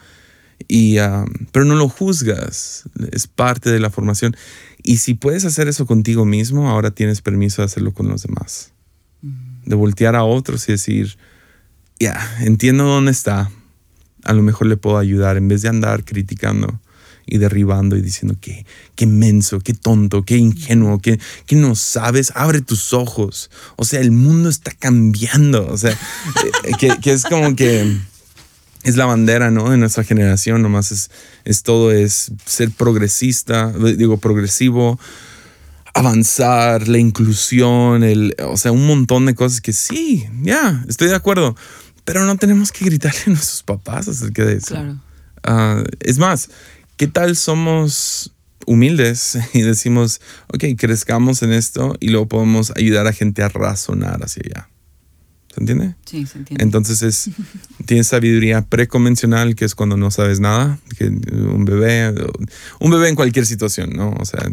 [0.67, 0.97] Y,
[1.51, 4.35] pero no lo juzgas, es parte de la formación.
[4.87, 8.71] Y si puedes hacer eso contigo mismo, ahora tienes permiso de hacerlo con los demás.
[9.65, 11.17] De voltear a otros y decir,
[11.99, 13.51] ya, entiendo dónde está,
[14.23, 16.79] a lo mejor le puedo ayudar en vez de andar criticando
[17.25, 22.31] y derribando y diciendo que qué menso, qué tonto, qué ingenuo, que, que no sabes,
[22.33, 23.51] abre tus ojos.
[23.75, 25.67] O sea, el mundo está cambiando.
[25.67, 25.91] O sea,
[26.63, 27.93] eh, que, que, es como que
[28.89, 29.69] es la bandera, ¿no?
[29.69, 31.11] De nuestra generación, nomás es,
[31.45, 34.99] es todo, es ser progresista, digo, progresivo,
[35.93, 41.15] avanzar, la inclusión, el, o sea, un montón de cosas que sí, ya, estoy de
[41.15, 41.55] acuerdo
[42.07, 44.75] pero no tenemos que gritarle a nuestros papás acerca de eso.
[44.75, 44.97] Claro.
[45.43, 46.49] Ah, es más,
[46.95, 48.33] ¿qué tal somos
[48.65, 54.23] humildes y decimos, ok, crezcamos en esto y luego podemos ayudar a gente a razonar
[54.23, 54.69] hacia allá?
[55.57, 55.95] ¿Se entiende?
[56.05, 56.63] Sí, se entiende.
[56.63, 57.31] Entonces es,
[57.87, 62.13] tienes sabiduría preconvencional, que es cuando no sabes nada, que un bebé,
[62.79, 64.11] un bebé en cualquier situación, ¿no?
[64.19, 64.47] O sea,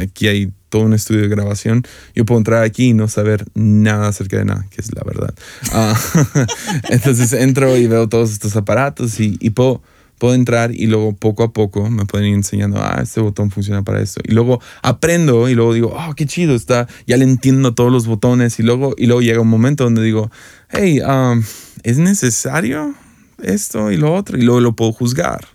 [0.00, 1.82] aquí hay todo un estudio de grabación.
[2.14, 5.34] Yo puedo entrar aquí y no saber nada acerca de nada, que es la verdad.
[5.72, 6.00] Ah,
[6.88, 9.82] entonces entro y veo todos estos aparatos y, y puedo
[10.24, 13.82] puedo entrar y luego poco a poco me pueden ir enseñando, ah, este botón funciona
[13.82, 14.22] para esto.
[14.24, 18.06] Y luego aprendo y luego digo, oh, qué chido está, ya le entiendo todos los
[18.06, 20.30] botones y luego, y luego llega un momento donde digo,
[20.70, 21.42] hey, um,
[21.82, 22.94] ¿es necesario
[23.42, 24.38] esto y lo otro?
[24.38, 25.46] Y luego lo puedo juzgar.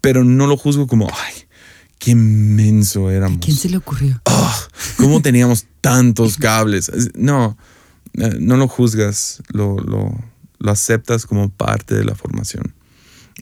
[0.00, 1.34] Pero no lo juzgo como, ay,
[1.98, 3.40] qué inmenso éramos.
[3.44, 4.22] quién se le ocurrió?
[4.24, 4.54] Oh,
[4.96, 6.90] ¿Cómo teníamos tantos cables?
[7.14, 7.58] No,
[8.14, 10.18] eh, no lo juzgas, lo, lo,
[10.60, 12.75] lo aceptas como parte de la formación.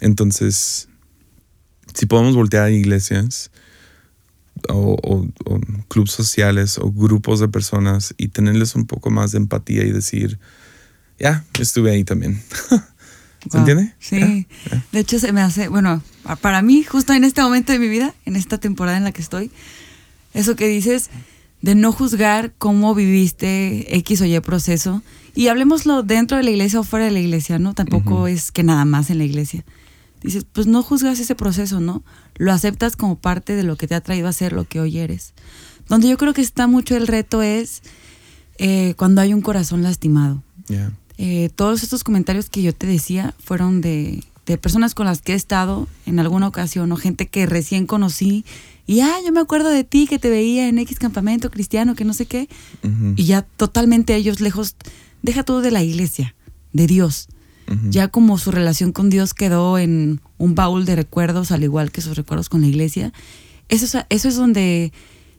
[0.05, 0.89] Entonces,
[1.95, 3.51] si podemos voltear a iglesias
[4.69, 9.83] o, o, clubes sociales o grupos de personas y tenerles un poco más de empatía
[9.83, 10.39] y decir,
[11.19, 12.43] ya, estuve ahí también.
[13.51, 13.95] ¿Se entiende?
[13.99, 14.47] Sí.
[14.93, 16.03] De hecho, se me hace, bueno,
[16.43, 19.23] para mí, justo en este momento de mi vida, en esta temporada en la que
[19.23, 19.51] estoy,
[20.35, 21.09] eso que dices
[21.63, 25.03] de no juzgar cómo viviste X o Y proceso.
[25.35, 27.73] Y hablemoslo dentro de la iglesia o fuera de la iglesia, ¿no?
[27.73, 29.65] Tampoco es que nada más en la iglesia
[30.25, 32.03] dices, pues no juzgas ese proceso, ¿no?
[32.37, 34.99] Lo aceptas como parte de lo que te ha traído a ser lo que hoy
[34.99, 35.35] eres.
[35.89, 37.83] Donde yo creo que está mucho el reto es
[38.59, 40.43] eh, cuando hay un corazón lastimado.
[41.19, 45.33] Eh, todos estos comentarios que yo te decía fueron de de personas con las que
[45.33, 48.45] he estado en alguna ocasión o gente que recién conocí
[48.87, 52.05] y, ah, yo me acuerdo de ti que te veía en X campamento cristiano, que
[52.05, 52.51] no sé qué.
[53.17, 54.77] Y ya totalmente ellos lejos,
[55.23, 56.35] deja todo de la iglesia,
[56.75, 57.29] de Dios.
[57.91, 62.03] Ya como su relación con Dios quedó en un baúl de recuerdos, al igual que
[62.03, 63.13] sus recuerdos con la iglesia.
[63.69, 64.93] Eso es, eso es donde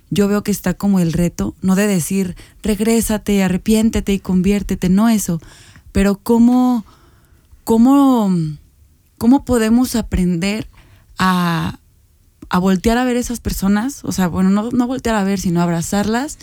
[0.10, 5.10] yo veo que está como el reto, no de decir, regrésate, arrepiéntete y conviértete, no
[5.10, 5.42] eso,
[5.92, 6.86] pero cómo,
[7.64, 8.34] cómo,
[9.18, 10.68] cómo podemos aprender
[11.18, 11.80] a,
[12.50, 15.62] a voltear a ver esas personas, o sea, bueno, no, no voltear a ver, sino
[15.62, 16.38] abrazarlas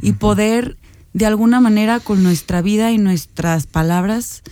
[0.00, 0.76] y poder
[1.14, 4.42] de alguna manera con nuestra vida y nuestras palabras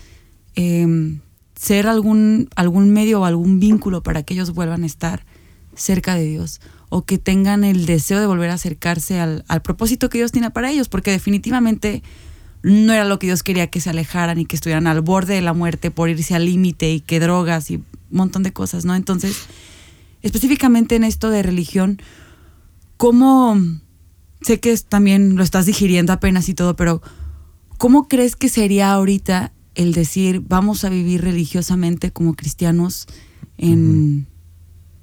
[0.57, 1.21] em,
[1.55, 5.25] ser algún, algún medio o algún vínculo para que ellos vuelvan a estar
[5.75, 10.09] cerca de Dios o que tengan el deseo de volver a acercarse al, al propósito
[10.09, 12.03] que Dios tiene para ellos, porque definitivamente
[12.63, 15.41] no era lo que Dios quería que se alejaran y que estuvieran al borde de
[15.41, 18.95] la muerte por irse al límite y que drogas y un montón de cosas, ¿no?
[18.95, 19.47] Entonces,
[20.23, 22.01] específicamente en esto de religión,
[22.97, 23.57] ¿cómo,
[24.41, 27.03] sé que también lo estás digiriendo apenas y todo, pero
[27.79, 33.07] ¿cómo crees que sería ahorita el decir vamos a vivir religiosamente como cristianos
[33.59, 34.27] en,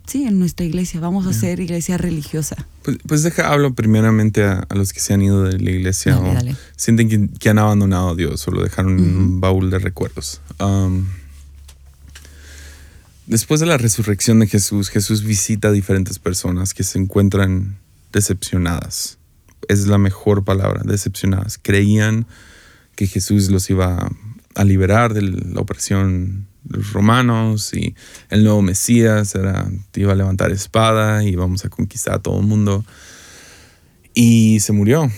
[0.06, 2.68] sí, en nuestra iglesia, vamos a ser iglesia religiosa?
[2.84, 6.36] Pues, pues, deja, hablo primeramente a, los que se han ido de la iglesia o
[6.76, 10.42] sienten que, han abandonado a Dios o lo dejaron en un baúl de recuerdos.
[10.60, 11.06] Um,
[13.26, 17.78] Después de la resurrección de Jesús, Jesús visita a diferentes personas que se encuentran
[18.12, 19.18] decepcionadas.
[19.70, 21.58] Es la mejor palabra, decepcionadas.
[21.62, 22.28] Creían
[22.96, 24.12] que Jesús los iba a
[24.64, 27.96] liberar de la opresión de los romanos y
[28.30, 32.46] el nuevo Mesías era, iba a levantar espada y íbamos a conquistar a todo el
[32.46, 32.86] mundo.
[34.14, 35.12] Y se murió.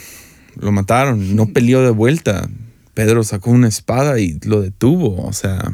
[0.55, 1.35] Lo mataron.
[1.35, 2.49] No peleó de vuelta.
[2.93, 5.25] Pedro sacó una espada y lo detuvo.
[5.25, 5.69] O sea,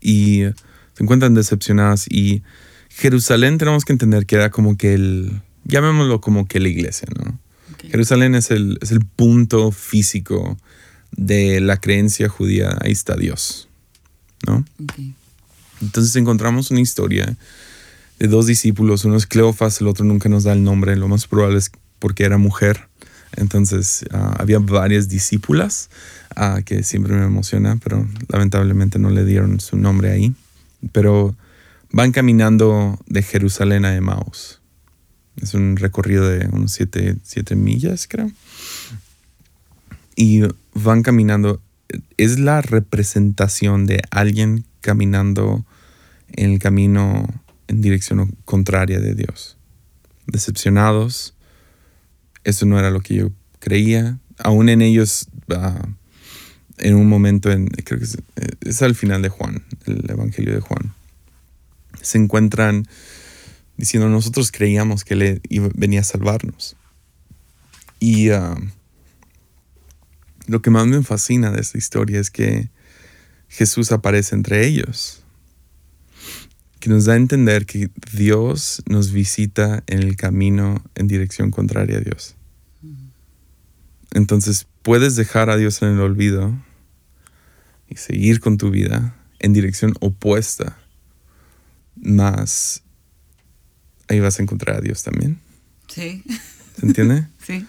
[0.00, 0.44] y
[0.94, 2.42] se encuentran decepcionadas y
[2.88, 7.38] Jerusalén tenemos que entender que era como que el, llamémoslo como que la iglesia, ¿no?
[7.90, 10.56] Jerusalén es el, es el punto físico
[11.12, 13.68] de la creencia judía, ahí está Dios,
[14.46, 14.64] ¿no?
[15.80, 17.36] Entonces encontramos una historia
[18.18, 21.26] de dos discípulos, uno es Cleofas, el otro nunca nos da el nombre, lo más
[21.26, 22.88] probable es porque era mujer.
[23.36, 25.90] Entonces ah, había varias discípulas
[26.40, 30.34] Ah, que siempre me emociona, pero lamentablemente no le dieron su nombre ahí.
[30.92, 31.34] Pero
[31.90, 34.60] van caminando de Jerusalén a Emmaus.
[35.42, 38.30] Es un recorrido de unos siete, siete millas, creo.
[40.20, 40.42] Y
[40.74, 41.62] van caminando.
[42.16, 45.64] Es la representación de alguien caminando
[46.32, 47.24] en el camino
[47.68, 49.56] en dirección contraria de Dios.
[50.26, 51.34] Decepcionados.
[52.42, 54.18] Eso no era lo que yo creía.
[54.38, 55.86] Aún en ellos ah,
[56.78, 58.06] en un momento, en, creo que
[58.68, 60.94] es, al final de Juan, el Evangelio de Juan,
[62.02, 62.88] se encuentran
[63.76, 65.42] diciendo nosotros creíamos que Él
[65.76, 66.74] venía a salvarnos.
[68.00, 68.56] Y ah,
[70.48, 72.70] lo que más me fascina de esta historia es que
[73.48, 75.22] Jesús aparece entre ellos,
[76.80, 81.98] que nos da a entender que Dios nos visita en el camino en dirección contraria
[81.98, 82.34] a Dios.
[84.12, 86.56] Entonces puedes dejar a Dios en el olvido
[87.88, 90.78] y seguir con tu vida en dirección opuesta,
[91.94, 92.82] más
[94.08, 95.40] ahí vas a encontrar a Dios también.
[95.88, 96.24] Sí.
[96.78, 97.26] ¿Se entiende?
[97.46, 97.66] sí.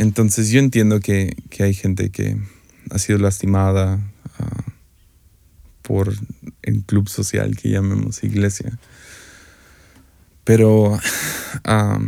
[0.00, 2.38] Entonces yo entiendo que, hay gente que
[2.90, 4.00] ha sido lastimada
[4.38, 4.64] ah,
[5.82, 6.14] por
[6.62, 8.78] el club social que llamemos iglesia.
[10.44, 10.98] Pero
[11.64, 11.98] ah,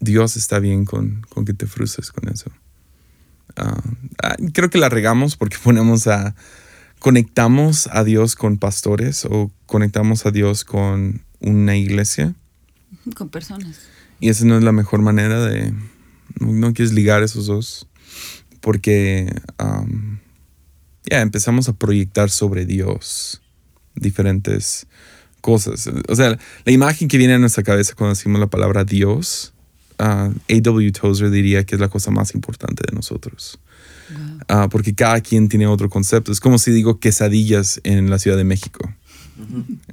[0.00, 2.50] Dios está bien con, con, que te frustres con eso.
[3.54, 3.80] Ah,
[4.52, 6.34] creo que la regamos porque ponemos a,
[6.98, 12.34] conectamos a Dios con pastores o conectamos a Dios con una iglesia.
[13.14, 13.82] Con personas.
[14.18, 15.72] Y esa no es la mejor manera de,
[16.40, 17.88] no, quieres ligar esos dos,
[18.60, 19.32] porque
[21.10, 23.42] ya empezamos a proyectar sobre Dios
[23.94, 24.86] diferentes
[25.40, 25.88] cosas.
[26.08, 29.52] O sea, la imagen que viene a nuestra cabeza cuando decimos la palabra Dios
[29.98, 30.92] A.W.
[30.92, 33.58] Tozer diría que es la cosa más importante de nosotros.
[34.48, 36.32] Ah, porque cada quien tiene otro concepto.
[36.32, 38.92] Es como si digo quesadillas en la Ciudad de México.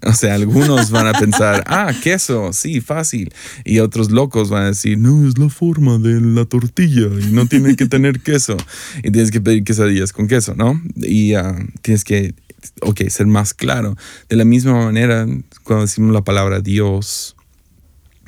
[0.03, 3.33] O sea, algunos van a pensar, ah, queso, sí, fácil.
[3.65, 7.45] Y otros locos van a decir, no, es la forma de la tortilla y no
[7.47, 8.57] tiene que tener queso.
[9.03, 10.81] Y tienes que pedir quesadillas con queso, ¿no?
[10.95, 12.35] Y ah, tienes que,
[12.81, 13.95] ok, ser más claro.
[14.29, 15.25] De la misma manera,
[15.63, 17.35] cuando decimos la palabra Dios,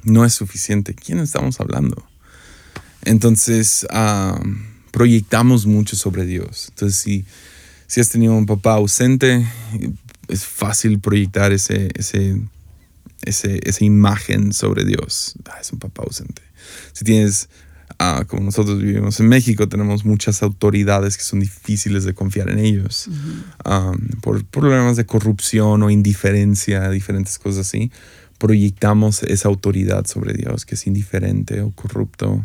[0.03, 0.93] no es suficiente.
[0.93, 2.03] ¿Quién estamos hablando?
[3.05, 3.85] Entonces,
[4.91, 6.67] proyectamos mucho sobre Dios.
[6.69, 7.25] Entonces, si,
[7.87, 9.45] si has tenido un papá ausente,
[10.27, 12.41] es fácil proyectar ese, ese,
[13.21, 15.35] ese, esa imagen sobre Dios.
[15.45, 16.41] Ah, es un papá ausente.
[16.93, 17.49] Si tienes,
[17.99, 22.59] ah, como nosotros vivimos en México, tenemos muchas autoridades que son difíciles de confiar en
[22.59, 23.09] ellos
[23.65, 27.91] um, por problemas de corrupción o indiferencia, diferentes cosas así.
[28.37, 32.43] Proyectamos esa autoridad sobre Dios que es indiferente o corrupto,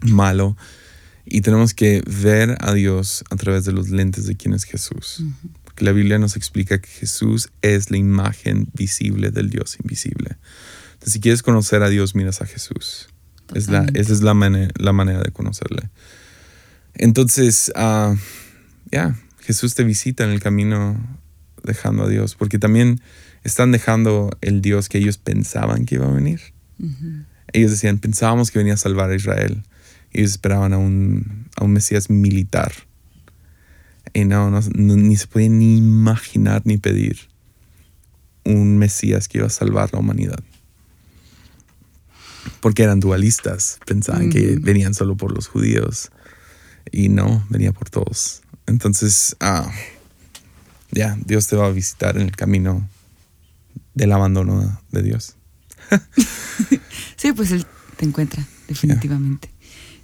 [0.00, 0.56] malo.
[1.24, 5.22] Y tenemos que ver a Dios a través de los lentes de quién es Jesús.
[5.80, 10.36] La Biblia nos explica que Jesús es la imagen visible del Dios invisible.
[10.92, 13.08] Entonces, si quieres conocer a Dios, miras a Jesús.
[13.54, 15.90] Es la, esa es la, la manera de conocerle.
[16.94, 18.14] Entonces, ah,
[18.92, 21.00] ya, Jesús te visita en el camino
[21.62, 23.00] dejando a Dios, porque también
[23.42, 26.40] están dejando el Dios que ellos pensaban que iba a venir.
[27.52, 29.62] Ellos decían, pensábamos que venía a salvar a Israel.
[30.12, 32.72] Ellos esperaban a un, a un Mesías militar.
[34.12, 37.18] Y no, no, ni se podían ni imaginar ni pedir
[38.44, 40.40] un Mesías que iba a salvar la humanidad.
[42.60, 46.10] Porque eran dualistas, pensaban que venían solo por los judíos.
[46.90, 48.42] Y no, venía por todos.
[48.66, 49.70] Entonces, ah,
[50.90, 52.88] ya, Dios te va a visitar en el camino
[53.94, 55.36] del abandono de Dios.
[57.16, 59.50] sí, pues Él te encuentra, definitivamente.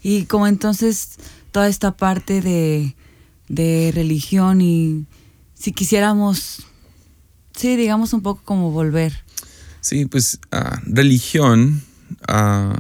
[0.03, 1.17] Y como entonces
[1.51, 2.95] toda esta parte de,
[3.49, 5.07] religión y
[5.55, 6.67] si quisiéramos,
[7.57, 9.25] sí, digamos un poco como volver.
[9.81, 11.83] Sí, pues ah, religión,
[12.29, 12.75] uh,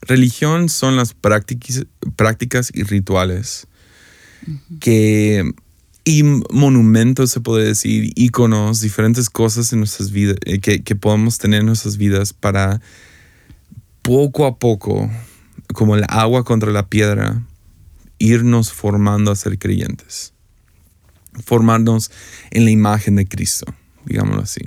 [0.00, 1.84] religión son las prácticas,
[2.16, 3.66] prácticas y rituales
[4.80, 5.52] que
[6.04, 11.36] y monumentos, se puede decir, iconos, diferentes cosas en nuestras vidas, eh, que, que podemos
[11.36, 12.80] tener en nuestras vidas para
[14.00, 15.10] poco a poco,
[15.72, 17.42] como el agua contra la piedra,
[18.18, 20.32] irnos formando a ser creyentes.
[21.44, 22.10] Formarnos
[22.50, 23.66] en la imagen de Cristo,
[24.04, 24.60] digámoslo así.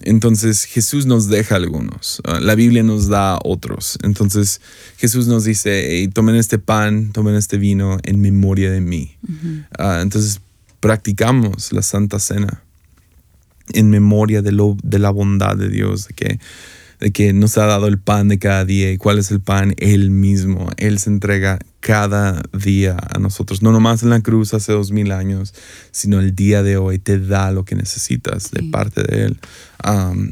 [0.00, 3.98] Entonces Jesús nos deja algunos, ah, la Biblia nos da otros.
[4.02, 4.60] Entonces
[4.98, 9.16] Jesús nos dice, tomen este pan, tomen este vino en memoria de mí.
[9.78, 10.40] Ah, entonces
[10.80, 12.62] practicamos la Santa Cena
[13.72, 16.40] en memoria de, lo, de la bondad de Dios, de que,
[17.02, 18.92] de que nos ha dado el pan de cada día.
[18.92, 19.74] ¿Y cuál es el pan?
[19.78, 20.70] Él mismo.
[20.76, 23.60] Él se entrega cada día a nosotros.
[23.60, 25.52] No nomás en la cruz hace dos mil años,
[25.90, 29.40] sino el día de hoy te da lo que necesitas de parte de Él.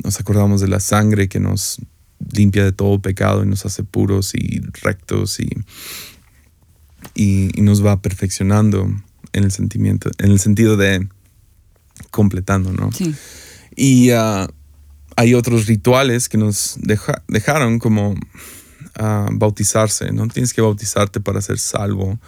[0.05, 1.81] nos acordamos de la sangre que nos
[2.33, 5.49] limpia de todo pecado y nos hace puros y rectos y,
[7.17, 8.89] y, y nos va perfeccionando
[9.33, 11.09] en el sentimiento, en el sentido de
[12.13, 12.93] completando, ¿no?
[12.93, 13.13] Sí.
[13.75, 14.49] Y ah,
[15.17, 16.79] hay otros rituales que nos
[17.29, 20.29] dejaron como uh, bautizarse, ¿no?
[20.29, 22.19] Tienes que bautizarte para ser salvo,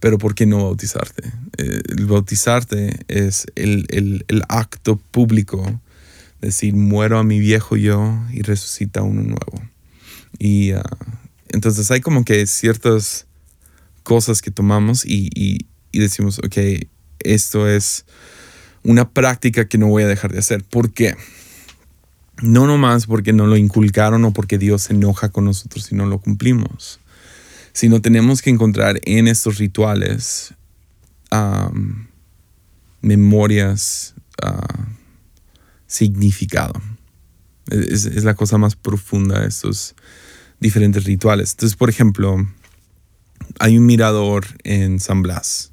[0.00, 1.24] pero ¿por qué no bautizarte?
[1.58, 5.80] Eh, el bautizarte es el, acto público,
[6.40, 9.62] decir, muero a mi viejo yo y resucita uno nuevo.
[10.38, 10.82] Y uh,
[11.48, 13.26] entonces hay como que ciertas
[14.02, 16.56] cosas que tomamos y, y, y decimos, ok,
[17.20, 18.04] esto es
[18.82, 20.62] una práctica que no voy a dejar de hacer.
[20.62, 21.16] ¿Por qué?
[22.42, 26.06] No nomás porque no lo inculcaron o porque Dios se enoja con nosotros si no
[26.06, 27.00] lo cumplimos,
[27.72, 30.54] sino tenemos que encontrar en estos rituales
[33.00, 34.14] memorias,
[34.44, 34.82] uh,
[35.86, 36.80] significado.
[37.70, 39.96] Es, es, la cosa más profunda de estos
[40.60, 41.52] diferentes rituales.
[41.52, 42.36] Entonces, por ejemplo,
[43.58, 45.72] hay un mirador en San Blas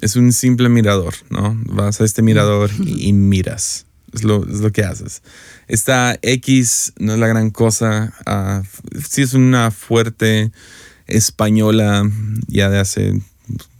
[0.00, 1.56] es un simple mirador, ¿no?
[1.66, 3.86] Vas a este mirador y, miras.
[4.12, 5.22] Es lo, es lo, que haces.
[5.68, 8.12] Esta X no es la gran cosa.
[8.26, 8.62] Uh,
[9.08, 10.52] sí es una fuerte
[11.06, 12.08] española
[12.46, 13.20] ya de hace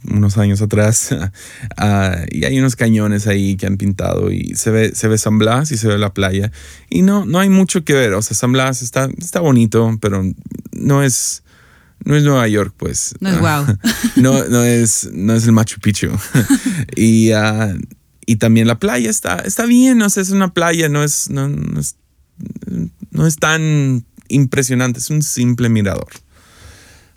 [0.09, 1.15] unos años atrás.
[1.77, 5.37] Ah, y hay unos cañones ahí que han pintado y se ve, se ve San
[5.39, 6.51] Blas y se ve la playa.
[6.89, 8.13] Y no, no hay mucho que ver.
[8.13, 10.23] O sea, San Blas está, está bonito, pero
[10.71, 11.43] no es
[12.05, 13.15] no es Nueva York, pues.
[13.19, 13.65] No es wow.
[14.17, 16.09] no, no, es, no es el Machu Picchu.
[16.95, 17.73] y, ah,
[18.25, 21.47] y también la playa está, está bien, o sea, es una playa, no es, no,
[21.79, 21.95] es,
[23.11, 26.07] no es tan impresionante, es un simple mirador.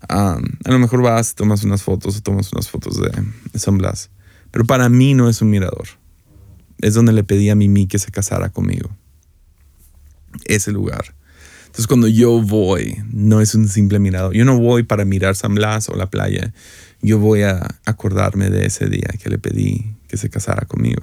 [0.09, 3.11] a lo mejor vas, tomas unas fotos o tomas unas fotos de,
[3.53, 4.11] de San Blas.
[4.51, 5.87] Pero para mí no es un mirador.
[6.79, 8.91] Es donde le pedí a Mimi que se casara conmigo.
[10.45, 11.15] Ese lugar.
[11.67, 14.33] Entonces cuando yo voy, no es un simple mirado.
[14.33, 16.53] Yo no voy para mirar San Blas o la playa.
[17.03, 21.03] Yo voy a acordarme de ese día que le pedí que se casara conmigo.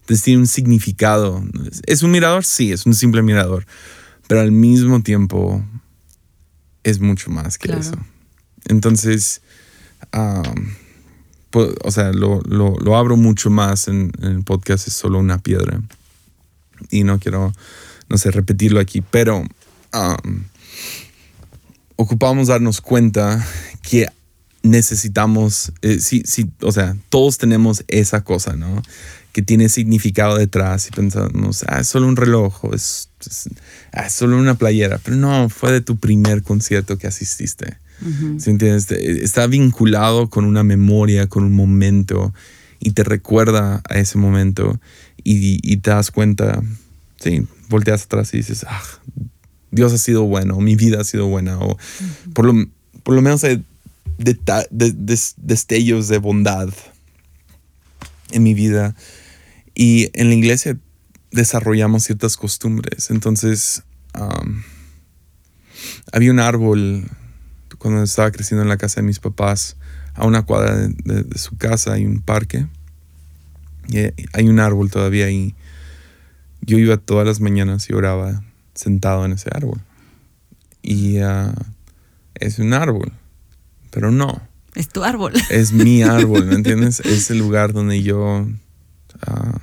[0.00, 1.42] Entonces tiene un significado.
[1.86, 2.44] ¿Es un mirador?
[2.44, 3.66] Sí, es un simple mirador.
[4.28, 5.64] Pero al mismo tiempo
[6.84, 7.96] es mucho más que eso.
[8.66, 9.42] Entonces,
[10.12, 15.80] o sea, lo, lo, abro mucho más en, el podcast, es solo una piedra.
[16.90, 17.52] Y no quiero,
[18.08, 20.44] no sé, repetirlo aquí, pero um,
[21.96, 23.44] ocupamos darnos cuenta
[23.82, 24.06] que
[24.70, 28.82] necesitamos, eh, sí, sí, o sea, todos tenemos esa cosa, ¿no?
[29.32, 33.10] Que tiene significado detrás y pensamos, ah, es solo un reloj, es,
[33.92, 37.78] ah, es, solo una playera, pero no, fue de tu primer concierto que asististe.
[38.46, 38.90] entiendes?
[38.90, 42.34] Está vinculado con una memoria, con un momento
[42.78, 44.78] y te recuerda a ese momento
[45.24, 46.62] y, y te das cuenta,
[47.18, 48.82] sí, volteas atrás y dices, ah,
[49.70, 51.78] Dios ha sido bueno, mi vida ha sido buena, o
[52.32, 52.66] por, lo,
[53.02, 53.44] por lo menos
[54.18, 54.64] hay
[55.36, 56.68] destellos de bondad
[58.30, 58.94] en mi vida.
[59.74, 60.78] Y en la iglesia
[61.30, 63.10] desarrollamos ciertas costumbres.
[63.10, 63.82] Entonces,
[66.12, 67.10] había un árbol
[67.78, 69.76] cuando estaba creciendo en la casa de mis papás,
[70.14, 72.66] a una cuadra de, su casa hay un parque.
[73.88, 73.98] Y
[74.32, 75.54] hay un árbol todavía y
[76.60, 78.42] yo iba todas las mañanas y oraba
[78.74, 79.80] sentado en ese árbol.
[80.82, 81.54] Y ah,
[82.34, 83.12] es un árbol,
[83.90, 84.40] pero no.
[84.74, 85.32] Es tu árbol.
[85.50, 87.00] Es mi árbol, ¿me entiendes?
[87.00, 88.46] es el lugar donde yo
[89.22, 89.60] ah,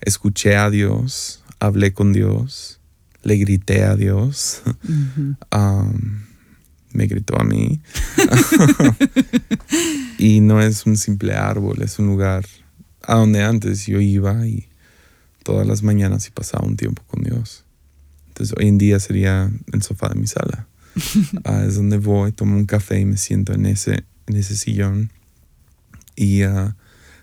[0.00, 2.80] escuché a Dios, hablé con Dios,
[3.22, 4.62] le grité a Dios,
[6.92, 7.80] me gritó a mí.
[10.18, 12.44] y no es un simple árbol, es un lugar
[13.02, 14.68] a donde antes yo iba y
[15.42, 17.64] todas las mañanas y pasaba un tiempo con Dios.
[18.28, 20.66] Entonces hoy en día sería el sofá de mi sala.
[21.44, 25.10] Ah, es donde voy, tomo un café y me siento en ese, en ese sillón.
[26.16, 26.74] Y uh,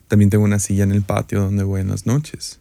[0.07, 2.59] también tengo una silla en el patio donde voy en las noches.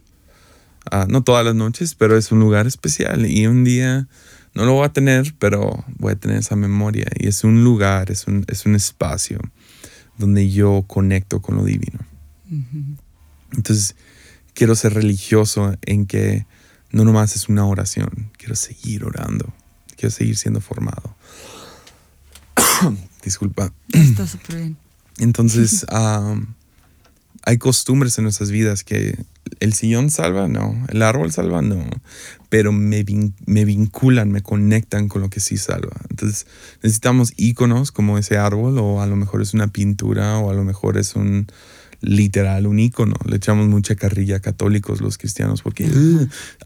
[0.91, 3.25] Uh, no todas las noches, pero es un lugar especial.
[3.25, 4.07] Y un día
[4.53, 7.07] no lo voy a tener, pero voy a tener esa memoria.
[7.17, 9.39] Y es un lugar, es un, es un espacio
[10.17, 11.99] donde yo conecto con lo divino.
[13.51, 13.95] Entonces,
[14.53, 16.45] quiero ser religioso en que
[16.91, 19.53] no nomás es una oración, quiero seguir orando,
[19.99, 21.15] quiero seguir siendo formado.
[23.23, 23.73] Disculpa.
[23.91, 24.77] Está súper bien.
[25.17, 25.85] Entonces,
[27.43, 29.17] hay costumbres en nuestras vidas que
[29.59, 31.83] el sillón salva, no, el árbol salva, no,
[32.49, 33.03] pero me,
[33.45, 35.97] me vinculan, me conectan con lo que sí salva.
[36.09, 36.47] Entonces,
[36.81, 40.63] necesitamos íconos como ese árbol, o a lo mejor es una pintura, o a lo
[40.63, 41.47] mejor es un,
[42.01, 43.15] literal un icono.
[43.25, 45.89] Le echamos mucha carrilla a católicos los cristianos porque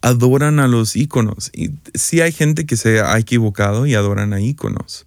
[0.02, 1.52] adoran a los iconos.
[1.54, 5.06] Y sí hay gente que se ha equivocado y adoran a iconos.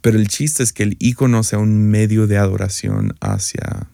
[0.00, 3.88] Pero el chiste es que el icono sea un medio de adoración hacia,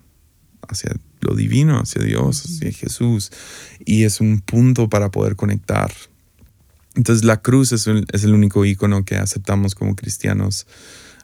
[0.68, 3.30] hacia lo divino, hacia Dios, hacia Jesús.
[3.84, 5.92] Y es un punto para poder conectar.
[6.94, 10.66] Entonces la cruz es, es el único icono que aceptamos como cristianos.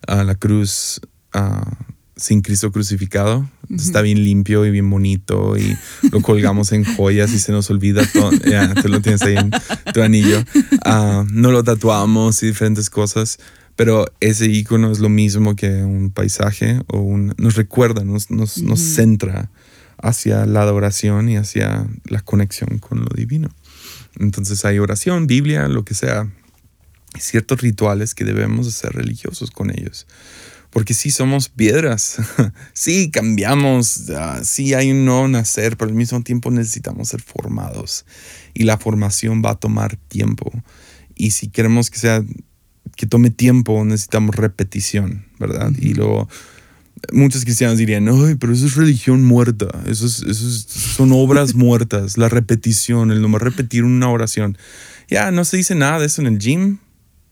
[0.06, 1.00] Uh, la cruz
[1.34, 1.70] uh,
[2.18, 3.48] sin Cristo crucificado.
[3.74, 5.76] Está bien limpio y bien bonito y
[6.10, 8.32] lo colgamos en joyas y se nos olvida todo.
[8.32, 9.50] Ya, tú lo tienes ahí en
[9.94, 10.42] tu anillo.
[10.84, 13.38] Ah, no lo tatuamos y diferentes cosas,
[13.76, 18.58] pero ese icono es lo mismo que un paisaje o un, nos recuerda, nos, nos,
[18.58, 19.50] nos centra
[19.98, 23.48] hacia la adoración y hacia la conexión con lo divino.
[24.18, 26.28] Entonces hay oración, Biblia, lo que sea,
[27.18, 30.06] ciertos rituales que debemos ser religiosos con ellos
[30.78, 32.18] porque sí somos piedras,
[32.72, 34.04] sí cambiamos,
[34.44, 38.06] sí hay un nuevo nacer, pero al mismo tiempo necesitamos ser formados
[38.54, 40.52] y la formación va a tomar tiempo.
[41.16, 42.22] Y si queremos que sea
[42.94, 45.72] que tome tiempo, necesitamos repetición, ¿verdad?
[45.80, 46.28] Y luego
[47.12, 52.28] muchos cristianos dirían, no, pero eso es religión muerta, eso, eso son obras muertas, la
[52.28, 54.56] repetición, el nomás repetir una oración.
[55.08, 56.78] Ya, no se dice nada de eso en el gym,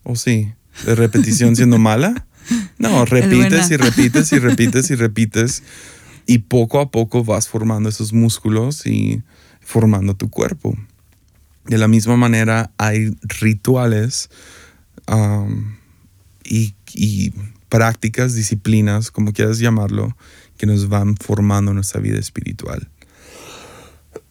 [0.02, 0.52] ¿o sí?
[0.84, 2.25] ¿De repetición siendo mala?
[2.78, 5.62] No, repites y repites y repites y repites.
[6.26, 9.22] Y poco a poco vas formando esos músculos y
[9.60, 10.76] formando tu cuerpo.
[11.64, 14.30] De la misma manera hay rituales
[16.44, 17.32] y, y,
[17.68, 20.16] prácticas, disciplinas, como quieras llamarlo,
[20.56, 22.88] que nos van formando nuestra vida espiritual.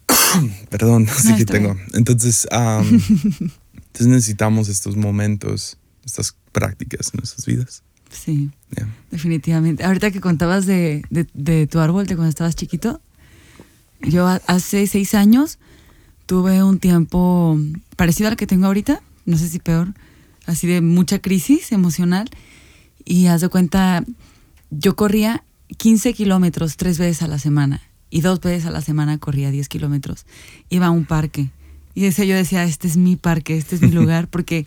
[0.69, 1.75] Perdón, así que tengo.
[1.93, 7.83] Entonces, entonces necesitamos estos momentos, estas prácticas en nuestras vidas.
[8.15, 8.49] Sí,
[9.11, 9.83] definitivamente.
[9.83, 11.03] Ahorita que contabas de,
[11.69, 13.01] tu árbol de cuando estabas chiquito,
[14.01, 15.59] yo hace seis años
[16.25, 17.59] tuve un tiempo
[17.95, 19.93] parecido al que tengo ahorita, no sé si peor,
[20.45, 22.29] así de mucha crisis emocional.
[23.03, 24.03] Y haz de cuenta,
[24.71, 25.43] yo corría
[25.77, 29.67] 15 kilómetros tres veces a la semana y dos veces a la semana corría 10
[29.69, 30.25] kilómetros.
[30.69, 31.51] Iba a un parque.
[31.93, 34.65] Y ese yo decía, este es mi parque, este es mi lugar, porque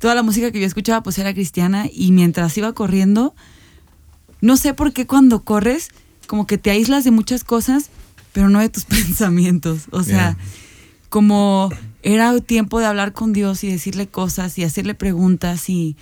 [0.00, 3.34] toda la música que yo escuchaba pues era cristiana y mientras iba corriendo,
[4.40, 5.90] no sé por qué cuando corres,
[6.26, 7.90] como que te aíslas de muchas cosas,
[8.32, 9.82] pero no de tus pensamientos.
[9.92, 10.36] O sea,
[11.10, 11.70] como
[12.02, 15.96] era tiempo de hablar con Dios y decirle cosas y hacerle preguntas y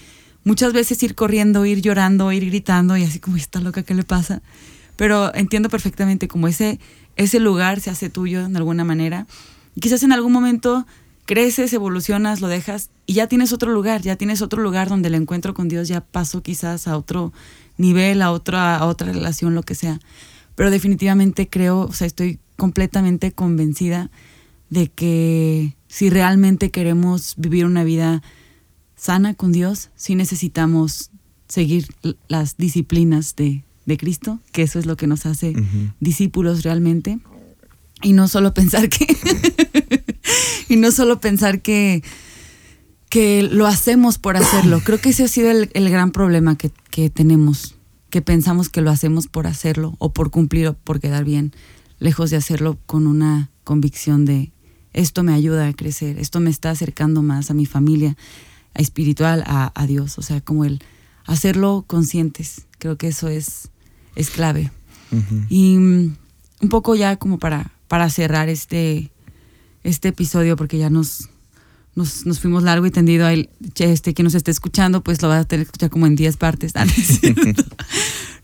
[0.44, 4.04] muchas veces ir corriendo, ir llorando, ir gritando y así como está loca, ¿qué le
[4.04, 4.42] pasa?
[4.94, 6.78] Pero entiendo perfectamente como ese,
[7.16, 9.26] ese lugar se hace tuyo de alguna manera.
[9.74, 10.86] Y quizás en algún momento
[11.28, 15.14] creces, evolucionas, lo dejas y ya tienes otro lugar, ya tienes otro lugar donde el
[15.14, 17.34] encuentro con Dios ya pasó quizás a otro
[17.76, 20.00] nivel, a otra, a otra relación, lo que sea.
[20.54, 24.10] Pero definitivamente creo, o sea, estoy completamente convencida
[24.70, 28.22] de que si realmente queremos vivir una vida
[28.96, 31.10] sana con Dios, sí necesitamos
[31.46, 31.88] seguir
[32.28, 33.62] las disciplinas de,
[33.98, 35.54] Cristo, que eso es lo que nos hace
[36.00, 37.20] discípulos realmente.
[38.02, 39.06] Y no solo pensar que.
[40.68, 42.02] y no solo pensar que,
[43.08, 44.80] que lo hacemos por hacerlo.
[44.84, 47.74] Creo que ese ha sido el, gran problema que, que, tenemos.
[48.10, 51.52] Que pensamos que lo hacemos por hacerlo o por cumplir o por quedar bien,
[51.98, 54.52] lejos de hacerlo con una convicción de
[54.92, 58.16] esto me ayuda a crecer, esto me está acercando más a mi familia,
[58.74, 60.18] a espiritual, a, Dios.
[60.18, 60.80] O sea, como el
[61.24, 62.66] hacerlo conscientes.
[62.78, 63.70] Creo que eso es,
[64.16, 64.72] es clave.
[65.48, 66.16] Y mm,
[66.62, 69.10] un poco ya como para, para cerrar este,
[69.82, 71.28] este episodio, porque ya nos,
[71.94, 73.26] nos, fuimos largo y tendido.
[73.26, 76.14] Ahí, este que nos esté escuchando, pues lo va a tener que escuchar como en
[76.14, 76.72] 10 partes.
[76.80, 76.86] Ah,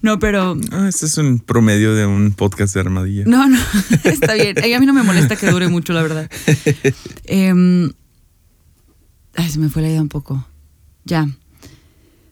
[0.03, 0.59] no, pero.
[0.70, 3.24] Ah, este es un promedio de un podcast de armadillo.
[3.26, 3.59] No, no,
[4.05, 4.59] está bien.
[4.59, 6.30] A mí no me molesta que dure mucho, la verdad.
[7.24, 7.90] Em,
[9.34, 10.47] ay, se me fue la idea un poco.
[11.05, 11.26] Ya.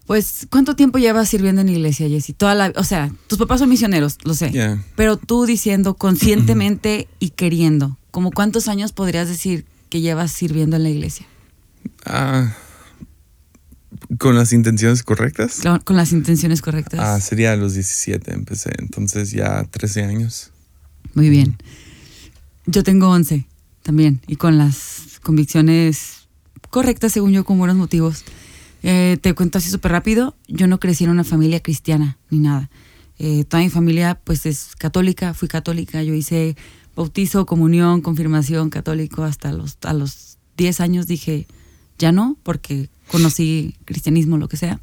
[0.06, 2.32] Pues, ¿cuánto tiempo llevas sirviendo en iglesia, Jessy?
[2.32, 4.78] Toda la, o sea, tus papás son misioneros, lo sé.
[4.96, 10.82] Pero tú diciendo conscientemente y queriendo, ¿como cuántos años podrías decir que llevas sirviendo en
[10.82, 11.26] la iglesia?
[12.04, 12.54] Ah.
[14.18, 15.60] ¿Con las intenciones correctas?
[15.84, 17.00] con las intenciones correctas.
[17.00, 20.50] Ah, sería a los 17 empecé, entonces ya 13 años.
[21.14, 21.56] Muy bien.
[22.66, 23.46] Yo tengo 11
[23.82, 26.28] también y con las convicciones
[26.70, 28.24] correctas según yo con buenos motivos.
[28.82, 32.70] Eh, te cuento así súper rápido, yo no crecí en una familia cristiana ni nada.
[33.18, 36.56] Eh, toda mi familia pues es católica, fui católica, yo hice
[36.96, 41.46] bautizo, comunión, confirmación católico hasta los, a los 10 años dije,
[41.98, 44.80] ya no, porque conocí cristianismo, lo que sea.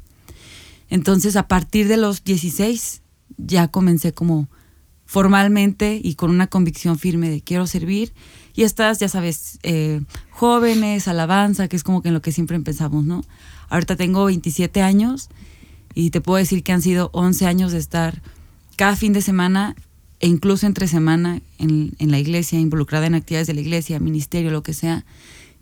[0.88, 3.02] Entonces, a partir de los 16,
[3.36, 4.48] ya comencé como
[5.06, 8.12] formalmente y con una convicción firme de quiero servir.
[8.54, 12.56] Y estas, ya sabes, eh, jóvenes, alabanza, que es como que en lo que siempre
[12.56, 13.22] empezamos, ¿no?
[13.70, 15.30] Ahorita tengo 27 años
[15.94, 18.20] y te puedo decir que han sido 11 años de estar
[18.76, 19.74] cada fin de semana
[20.20, 24.50] e incluso entre semana en, en la iglesia, involucrada en actividades de la iglesia, ministerio,
[24.50, 25.06] lo que sea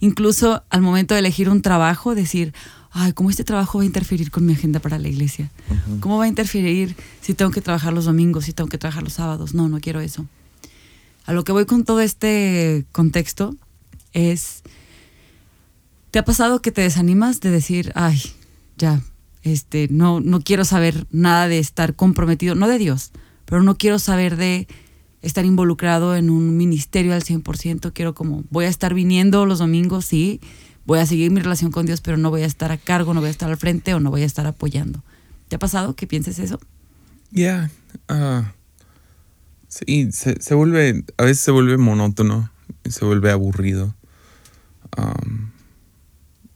[0.01, 2.53] incluso al momento de elegir un trabajo, decir,
[2.91, 5.51] ay, ¿cómo este trabajo va a interferir con mi agenda para la iglesia?
[6.01, 9.15] ¿Cómo va a interferir si tengo que trabajar los domingos, si tengo que trabajar los
[9.15, 9.55] sábados?
[9.55, 10.27] No, no quiero eso.
[11.27, 13.55] A lo que voy con todo este contexto
[14.13, 14.63] es,
[16.11, 18.21] ¿te ha pasado que te desanimas de decir, ay,
[18.77, 19.03] ya,
[19.43, 23.13] este, no, no quiero saber nada de estar comprometido, no de Dios,
[23.45, 24.69] pero no quiero saber de
[25.23, 30.05] estar involucrado en un ministerio al 100%, quiero como, voy a estar viniendo los domingos,
[30.05, 30.41] sí,
[30.85, 33.21] voy a seguir mi relación con Dios, pero no voy a estar a cargo, no
[33.21, 35.03] voy a estar al frente o no voy a estar apoyando.
[35.49, 36.61] ¿Te ha pasado que pienses eso?
[37.31, 37.71] Ya,
[38.09, 38.53] ah,
[39.69, 42.51] sí, se, vuelve, a veces se vuelve monótono,
[42.89, 43.95] se vuelve aburrido.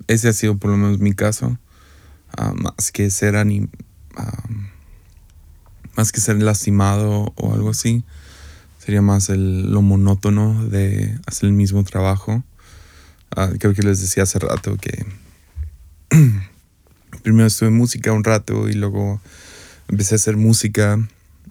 [0.08, 1.58] Ese ha sido por lo menos mi caso,
[2.36, 3.68] ah, más que ser anim,
[5.96, 8.04] más que ser lastimado o algo así
[8.84, 12.42] sería más el, lo monótono de hacer el mismo trabajo.
[13.30, 15.06] Ah, creo que les decía hace rato que
[17.22, 19.20] primero estuve en música un rato y luego
[19.88, 20.98] empecé a hacer música.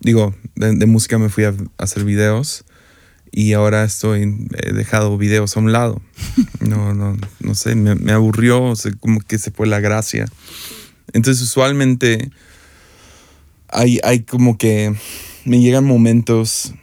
[0.02, 2.66] Digo, de, música me fui a, hacer videos
[3.32, 6.02] y ahora estoy, he dejado videos a un lado.
[6.60, 10.26] No, no, no sé, me, aburrió, como que se fue la gracia.
[11.12, 12.32] Entonces usualmente
[13.68, 14.96] hay, hay como que
[15.44, 16.74] me llegan momentos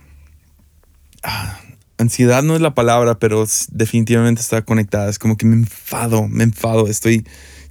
[1.22, 1.60] Ah,
[1.98, 5.10] ansiedad no es la palabra, pero definitivamente está conectada.
[5.10, 6.88] Es como que me enfado, me enfado.
[6.88, 7.26] Estoy,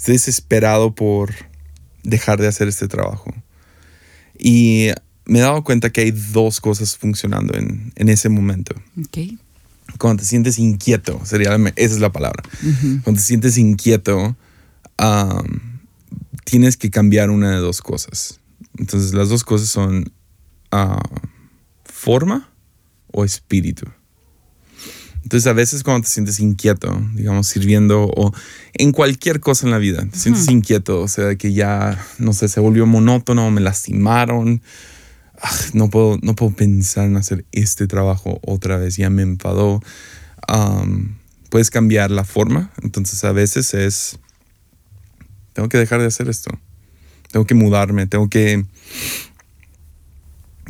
[0.06, 1.34] desesperado por
[2.04, 3.34] dejar de hacer este trabajo.
[4.38, 4.90] Y
[5.28, 8.76] me he dado cuenta que hay dos cosas funcionando en, ese momento.
[9.98, 12.44] Cuando te sientes inquieto, sería esa es la palabra.
[13.04, 14.36] Cuando te sientes inquieto,
[16.44, 18.40] tienes que cambiar una de dos cosas.
[18.78, 20.12] Entonces, las dos cosas son
[21.84, 22.50] forma
[23.12, 23.86] o espíritu.
[25.24, 28.34] Entonces a veces cuando te sientes inquieto, digamos, sirviendo o
[28.74, 32.48] en cualquier cosa en la vida, te sientes inquieto, o sea, que ya, no sé,
[32.48, 34.62] se volvió monótono, me lastimaron,
[35.74, 39.82] no, puedo, no puedo pensar en hacer este trabajo otra vez, ya me enfadó.
[41.50, 44.20] puedes cambiar la forma, entonces a veces es,
[45.54, 46.52] tengo que dejar de hacer esto,
[47.32, 48.66] tengo que mudarme, tengo que,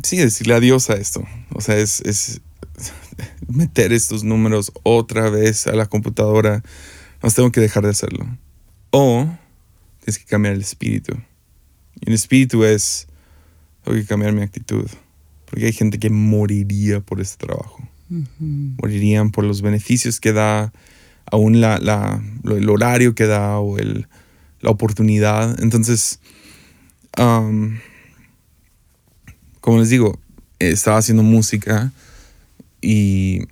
[0.02, 1.24] sí, decirle adiós a esto.
[1.54, 2.40] O sea, es, es
[3.48, 6.62] meter estos números otra vez a la computadora,
[7.22, 8.26] no tengo que dejar de hacerlo.
[8.90, 9.28] O
[10.00, 11.14] tienes que cambiar el espíritu.
[12.00, 13.08] Y el espíritu es,
[13.88, 14.86] tengo que cambiar mi actitud.
[15.46, 17.88] Porque hay gente que moriría por este trabajo.
[18.38, 20.72] Morirían por los beneficios que da,
[21.26, 24.06] aún la, la, el horario que da o el,
[24.60, 25.60] la oportunidad.
[25.62, 26.20] Entonces,
[29.60, 30.18] como les digo,
[30.58, 31.92] estaba haciendo música
[32.80, 33.42] y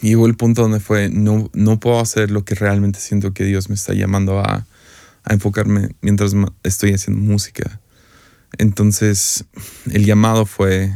[0.00, 3.68] llegó el punto donde fue, no, no puedo hacer lo que realmente siento que Dios
[3.68, 4.66] me está llamando a,
[5.24, 7.80] a enfocarme mientras estoy haciendo música.
[8.58, 9.44] Entonces,
[9.90, 10.94] el llamado fue,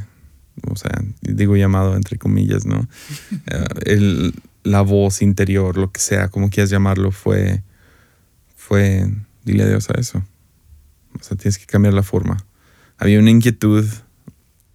[0.66, 2.88] o sea, digo llamado entre comillas, ¿no?
[3.46, 7.62] Eh, el, la voz interior, lo que sea, como quieras llamarlo, fue,
[8.56, 9.10] fue,
[9.44, 10.22] dile adiós a eso.
[11.18, 12.36] O sea, tienes que cambiar la forma.
[12.98, 13.86] Había una inquietud,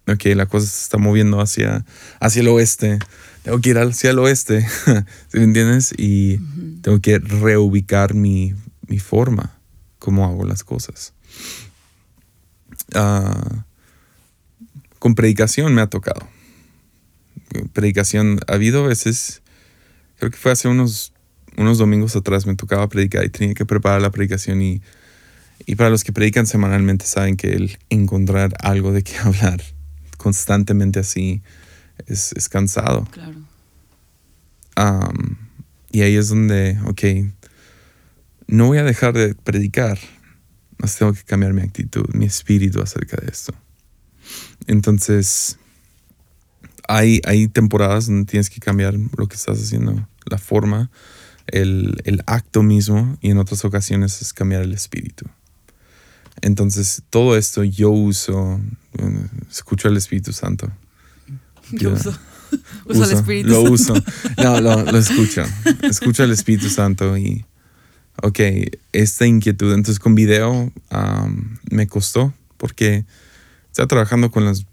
[0.06, 1.84] ok, la cosa se está moviendo hacia,
[2.20, 2.98] hacia el oeste,
[3.42, 4.66] tengo que ir hacia el oeste,
[5.28, 5.94] ¿sí me entiendes?
[5.96, 6.38] Y
[6.82, 8.54] tengo que reubicar mi,
[8.88, 9.58] mi forma,
[9.98, 11.12] cómo hago las cosas.
[14.98, 16.26] Con predicación me ha tocado.
[17.72, 19.42] Predicación, ha habido veces,
[20.18, 21.12] creo que fue hace unos,
[21.56, 24.82] unos domingos atrás, me tocaba predicar y tenía que preparar la predicación y,
[25.64, 29.62] y para los que predican semanalmente saben que el encontrar algo de qué hablar
[30.16, 31.42] constantemente así
[32.06, 33.06] es, es cansado.
[33.12, 33.36] Claro.
[35.92, 37.02] y ahí es donde, ok,
[38.48, 39.98] no voy a dejar de predicar,
[40.78, 43.54] más tengo que cambiar mi actitud, mi espíritu acerca de esto.
[44.66, 45.58] Entonces,
[46.88, 50.90] hay, hay temporadas donde tienes que cambiar lo que estás haciendo, la forma,
[51.46, 55.26] el, el acto mismo, y en otras ocasiones es cambiar el espíritu.
[56.42, 58.60] Entonces, todo esto yo uso,
[59.50, 60.70] escucho al Espíritu Santo.
[61.72, 62.16] Yo, uso.
[62.84, 63.94] Uso el Espíritu Lo uso.
[64.36, 65.42] No, lo, lo escucho.
[65.82, 67.44] Escucho al Espíritu Santo y,
[68.22, 68.40] ok,
[68.92, 69.72] esta inquietud.
[69.72, 70.72] Entonces, con video
[71.70, 73.04] me costó porque
[73.70, 74.66] estaba trabajando con las,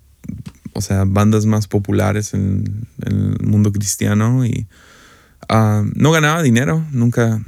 [0.74, 4.68] o sea, bandas más populares en, el mundo cristiano y
[5.50, 6.86] no ganaba dinero.
[6.92, 7.42] Nunca.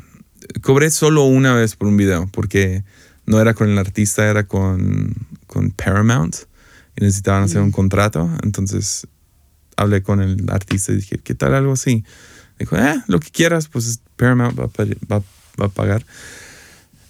[0.61, 2.83] Cobré solo una vez por un video porque
[3.25, 5.15] no era con el artista, era con,
[5.47, 6.35] con Paramount
[6.95, 7.71] y necesitaban hacer un mm.
[7.71, 8.29] contrato.
[8.43, 9.07] Entonces
[9.75, 12.03] hablé con el artista y dije, ¿qué tal algo así?
[12.59, 15.23] Dijo, eh, lo que quieras, pues Paramount va a, va, a
[15.55, 16.05] pagar.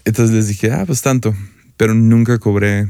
[0.05, 1.35] Entonces les dije, ah, pues tanto.
[1.77, 2.87] Pero nunca cobré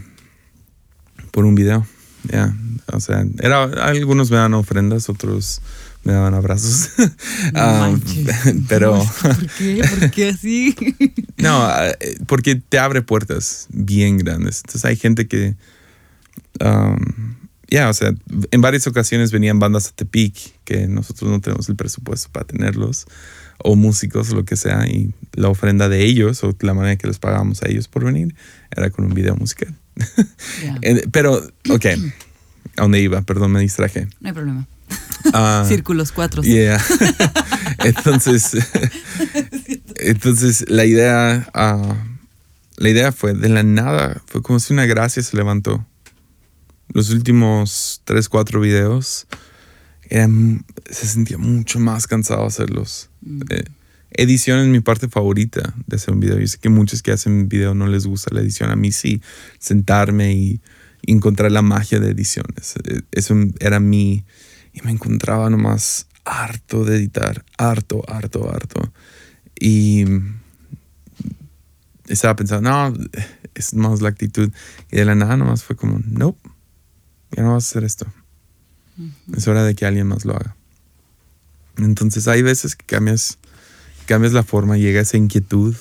[1.31, 1.85] por un video.
[2.31, 2.55] Ya,
[2.91, 5.61] o sea, era, algunos me daban ofrendas, otros
[6.03, 6.89] me daban abrazos.
[7.53, 8.01] Um,
[8.67, 9.05] pero.
[9.21, 9.81] ¿Por qué?
[9.99, 10.75] ¿Por qué así?
[11.37, 14.61] no, eh, porque te abre puertas bien grandes.
[14.65, 15.55] Entonces hay gente que.
[16.59, 17.35] Um,
[17.69, 18.13] ya, o sea,
[18.51, 23.05] en varias ocasiones venían bandas a Tepic, que nosotros no tenemos el presupuesto para tenerlos,
[23.57, 27.07] o músicos, o lo que sea, y la ofrenda de ellos, o la manera que
[27.07, 28.35] les pagábamos a ellos por venir,
[28.75, 29.73] era con un video musical.
[31.11, 31.37] Pero,
[31.69, 31.85] ok,
[32.77, 33.21] ¿a dónde iba?
[33.21, 34.07] Perdón, me distraje.
[34.19, 34.67] No hay problema.
[35.33, 36.43] Ah, Círculos cuatro.
[36.43, 36.81] Yeah.
[37.79, 38.57] entonces,
[39.95, 41.93] entonces la idea, uh,
[42.77, 45.85] la idea fue de la nada, fue como si una gracia se levantó.
[46.93, 49.27] Los últimos tres, cuatro videos
[50.09, 53.09] eran, se sentía mucho más cansado hacerlos.
[53.25, 53.41] Mm.
[53.49, 53.63] Eh,
[54.11, 56.39] edición es mi parte favorita de hacer un video.
[56.39, 58.71] Yo sé que muchos que hacen video no les gusta la edición.
[58.71, 59.21] A mí sí,
[59.59, 60.61] sentarme y
[61.05, 62.75] encontrar la magia de ediciones.
[62.85, 64.23] Eh, eso era mi,
[64.73, 68.93] y me encontraba nomás harto de editar, harto, harto, harto.
[69.59, 70.05] Y
[72.07, 72.93] estaba pensando, no,
[73.53, 74.51] es más la actitud.
[74.91, 76.35] Y de la nada nomás fue como, no,
[77.31, 78.05] ya no vas a hacer esto.
[79.35, 80.55] Es hora de que alguien más lo haga.
[81.77, 83.37] Entonces hay veces que cambias,
[84.05, 85.75] cambias la forma, llega esa inquietud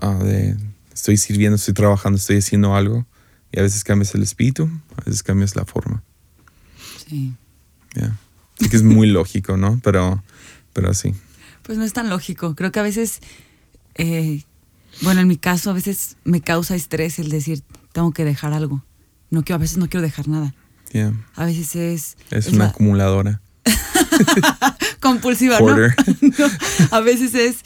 [0.00, 0.56] ah, de
[0.92, 3.06] estoy sirviendo, estoy trabajando, estoy haciendo algo.
[3.52, 6.02] Y a veces cambias el espíritu, a veces cambias la forma.
[7.08, 7.34] Sí.
[7.94, 8.16] Yeah.
[8.70, 9.80] Que es muy lógico, ¿no?
[9.82, 10.22] Pero,
[10.72, 11.14] pero sí.
[11.62, 12.54] Pues no es tan lógico.
[12.54, 13.20] Creo que a veces,
[13.96, 14.44] eh,
[15.02, 17.62] bueno, en mi caso, a veces me causa estrés el decir,
[17.92, 18.84] tengo que dejar algo.
[19.30, 20.54] No quiero, a veces no quiero dejar nada.
[20.92, 21.12] Yeah.
[21.34, 22.16] A veces es.
[22.30, 23.40] Es, una acumuladora.
[25.00, 25.76] Compulsiva, ¿no?
[26.90, 27.56] A veces es.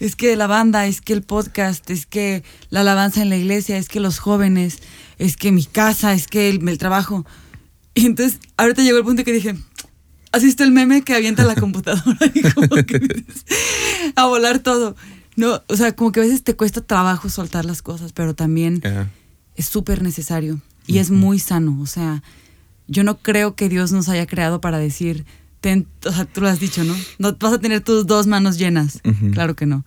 [0.00, 3.78] Es que la banda, es que el podcast, es que la alabanza en la iglesia,
[3.78, 4.80] es que los jóvenes,
[5.18, 7.24] es que mi casa, es que el, el trabajo.
[7.94, 9.54] Y entonces, ahorita llegó el punto que dije,
[10.42, 13.24] está el meme que avienta la computadora y como que
[14.16, 14.96] a volar todo.
[15.36, 18.80] No, o sea, como que a veces te cuesta trabajo soltar las cosas, pero también
[19.56, 21.78] es súper necesario y es muy sano.
[21.80, 22.22] O sea,
[22.86, 25.24] yo no creo que Dios nos haya creado para decir,
[25.64, 26.94] ten- o sea, tú lo has dicho, ¿no?
[27.18, 29.00] No vas a tener tus dos manos llenas.
[29.32, 29.84] Claro que no.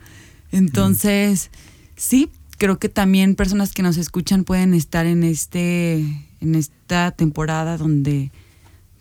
[0.51, 1.51] Entonces,
[1.95, 5.97] sí, creo que también personas que nos escuchan pueden estar en este,
[6.41, 8.31] en esta temporada donde,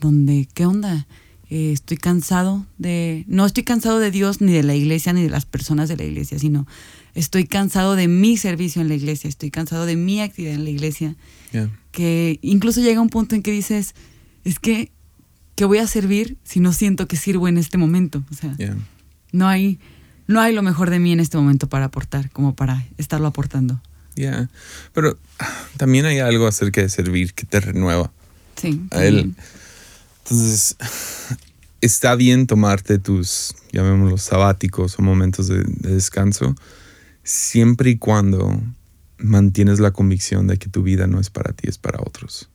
[0.00, 1.06] donde, ¿qué onda?
[1.48, 5.30] Eh, estoy cansado de, no estoy cansado de Dios ni de la iglesia ni de
[5.30, 6.66] las personas de la iglesia, sino
[7.14, 10.70] estoy cansado de mi servicio en la iglesia, estoy cansado de mi actividad en la
[10.70, 11.16] iglesia,
[11.52, 11.70] Yeah.
[11.92, 13.94] que incluso llega un punto en que dices,
[14.44, 14.90] es que,
[15.56, 18.22] ¿qué voy a servir si no siento que sirvo en este momento?
[18.30, 18.76] O sea, Yeah.
[19.32, 19.80] no hay,
[20.28, 23.80] no hay lo mejor de mí en este momento para aportar, como para estarlo aportando.
[24.14, 24.48] Yeah.
[24.92, 25.18] Pero
[25.76, 28.12] también hay algo acerca de servir que te renueva.
[28.56, 28.80] Sí.
[28.90, 29.34] A él.
[30.24, 30.76] Entonces,
[31.80, 36.54] está bien tomarte tus, llamémoslos, sabáticos o momentos de, de descanso,
[37.22, 38.62] siempre y cuando
[39.18, 42.48] mantienes la convicción de que tu vida no es para ti, es para otros.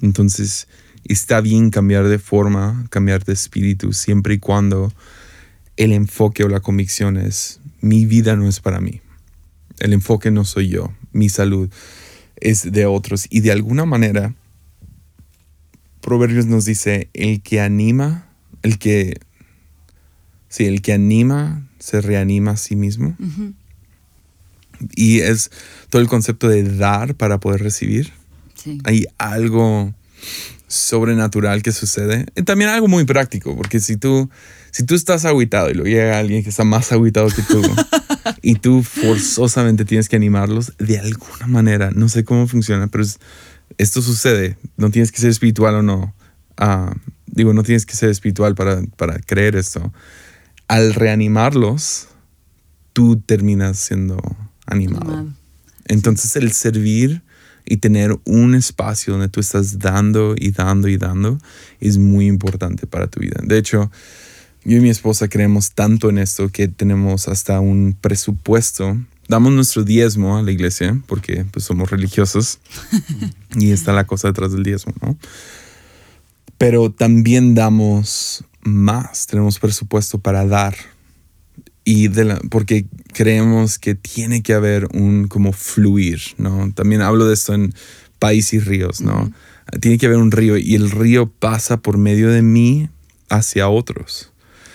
[0.00, 0.66] Entonces,
[1.04, 4.92] está bien cambiar de forma, cambiar de espíritu, siempre y cuando
[5.76, 9.00] el enfoque o la convicción es, mi vida no es para mí.
[9.78, 11.70] El enfoque no soy yo, mi salud
[12.36, 13.26] es de otros.
[13.30, 14.34] Y de alguna manera,
[16.00, 18.28] Proverbios nos dice, el que anima,
[18.62, 19.20] el que,
[20.48, 23.16] sí, el que anima se reanima a sí mismo.
[23.18, 23.54] Ujú.
[24.94, 25.50] Y es
[25.90, 28.12] todo el concepto de dar para poder recibir.
[28.54, 28.78] Sí.
[28.84, 29.94] Hay algo
[30.70, 32.26] sobrenatural que sucede.
[32.36, 34.30] Y también algo muy práctico, porque si tú,
[34.70, 37.60] si tú estás aguitado y luego llega alguien que está más aguitado que tú
[38.42, 43.18] y tú forzosamente tienes que animarlos, de alguna manera, no sé cómo funciona, pero es-
[43.78, 44.56] esto sucede.
[44.76, 46.14] No tienes que ser espiritual o no.
[46.56, 46.94] Ah,
[47.26, 49.92] digo, no tienes que ser espiritual para, para creer esto.
[50.68, 52.08] Al reanimarlos,
[52.92, 54.20] tú terminas siendo
[54.66, 55.28] animado.
[55.86, 57.22] Entonces el servir
[57.70, 61.38] y tener un espacio donde tú estás dando y dando y dando
[61.78, 63.40] es muy importante para tu vida.
[63.44, 63.92] De hecho,
[64.64, 68.98] yo y mi esposa creemos tanto en esto que tenemos hasta un presupuesto.
[69.28, 72.58] Damos nuestro diezmo a la iglesia porque pues, somos religiosos
[73.54, 75.16] y está la cosa detrás del diezmo, ¿no?
[76.58, 80.74] Pero también damos más, tenemos presupuesto para dar
[81.84, 86.72] y de la, porque creemos que tiene que haber un como fluir, ¿no?
[86.72, 87.74] También hablo de esto en
[88.18, 89.32] país y ríos, ¿no?
[89.80, 92.88] Tiene que haber un río y el río pasa por medio de mí
[93.28, 94.32] hacia otros.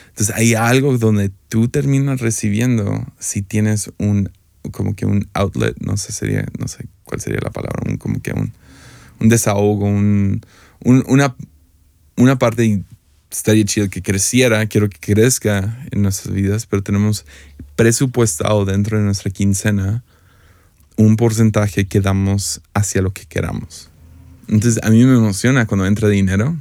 [0.10, 4.32] Entonces hay algo donde tú terminas recibiendo si tienes un
[4.72, 8.20] como que un outlet, no sé sería, no sé cuál sería la palabra, un, como
[8.22, 8.52] que un,
[9.20, 10.42] un desahogo, un,
[10.84, 11.36] un- una,
[12.18, 12.82] una parte
[13.38, 17.26] estaría chido que creciera, quiero que crezca en nuestras vidas, pero tenemos
[17.76, 20.04] presupuestado dentro de nuestra quincena
[20.98, 23.90] un porcentaje que damos hacia lo que queramos.
[24.48, 26.56] Entonces a mí me emociona cuando entra dinero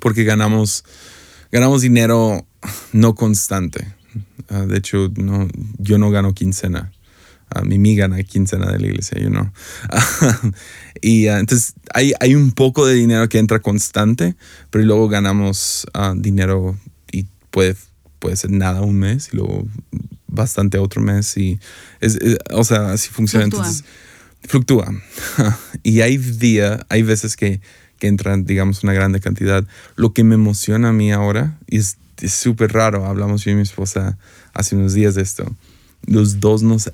[0.00, 0.84] porque ganamos,
[1.50, 2.46] ganamos dinero
[2.92, 3.94] no constante.
[4.48, 6.92] Ah, de hecho, no, yo no gano quincena.
[7.52, 9.52] A Mimi gana quincena de la iglesia, yo no.
[11.02, 14.36] y ah, entonces hay, hay un poco de dinero que entra constante,
[14.70, 16.78] pero luego ganamos ah, dinero
[17.10, 17.76] y puede,
[18.18, 19.66] puede ser nada un mes y luego
[20.28, 21.36] bastante otro mes.
[21.36, 21.58] Y
[22.00, 23.44] es, es- o sea, así funciona.
[23.46, 23.66] Fluctúa.
[23.66, 23.84] Entonces,
[24.48, 24.92] fluctúa.
[25.82, 27.60] y hay día, hay veces que,
[27.98, 29.64] que entran, digamos, una grande cantidad.
[29.96, 31.96] Lo que me emociona a mí ahora, y es
[32.28, 34.18] súper raro, hablamos yo y mi esposa
[34.52, 35.44] hace unos días de esto,
[36.06, 36.90] los dos nos,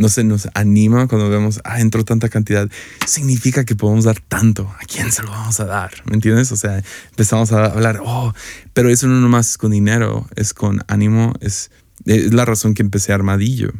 [0.00, 2.70] no se nos anima cuando vemos, ah, entró tanta cantidad,
[3.06, 5.90] significa que podemos dar tanto, ¿a quién se lo vamos a dar?
[6.06, 6.50] ¿Me entiendes?
[6.52, 8.32] O sea, empezamos a hablar, oh,
[8.72, 11.70] pero eso no nomás es con dinero, es con ánimo, es,
[12.06, 13.74] es la razón que empecé Armadillo.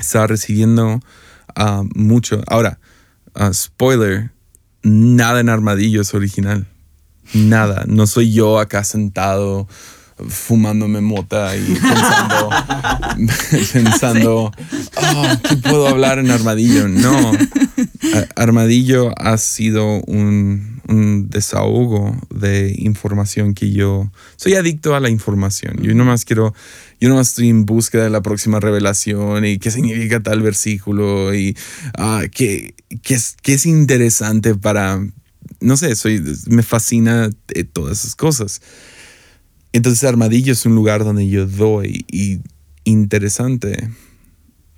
[0.00, 0.98] Estaba recibiendo
[1.54, 2.42] ah, mucho.
[2.48, 2.80] Ahora,
[3.34, 4.32] ah, spoiler,
[4.82, 6.66] nada en Armadillo es original.
[7.32, 7.84] Nada.
[7.86, 9.68] No soy yo acá sentado
[10.28, 12.50] fumándome mota y pensando,
[13.72, 14.52] pensando,
[14.96, 16.88] "Oh, ¿qué puedo hablar en Armadillo?
[16.88, 17.32] No.
[18.36, 25.78] Armadillo ha sido un, un desahogo de información que yo soy adicto a la información.
[25.80, 26.54] Yo nomás quiero,
[27.00, 31.56] yo nomás estoy en búsqueda de la próxima revelación y qué significa tal versículo y
[31.96, 35.00] ah, qué, qué es, qué es interesante para,
[35.60, 37.30] no sé, soy, me fascina
[37.72, 38.60] todas esas cosas.
[39.72, 42.40] Entonces Armadillo es un lugar donde yo doy y
[42.84, 43.90] interesante.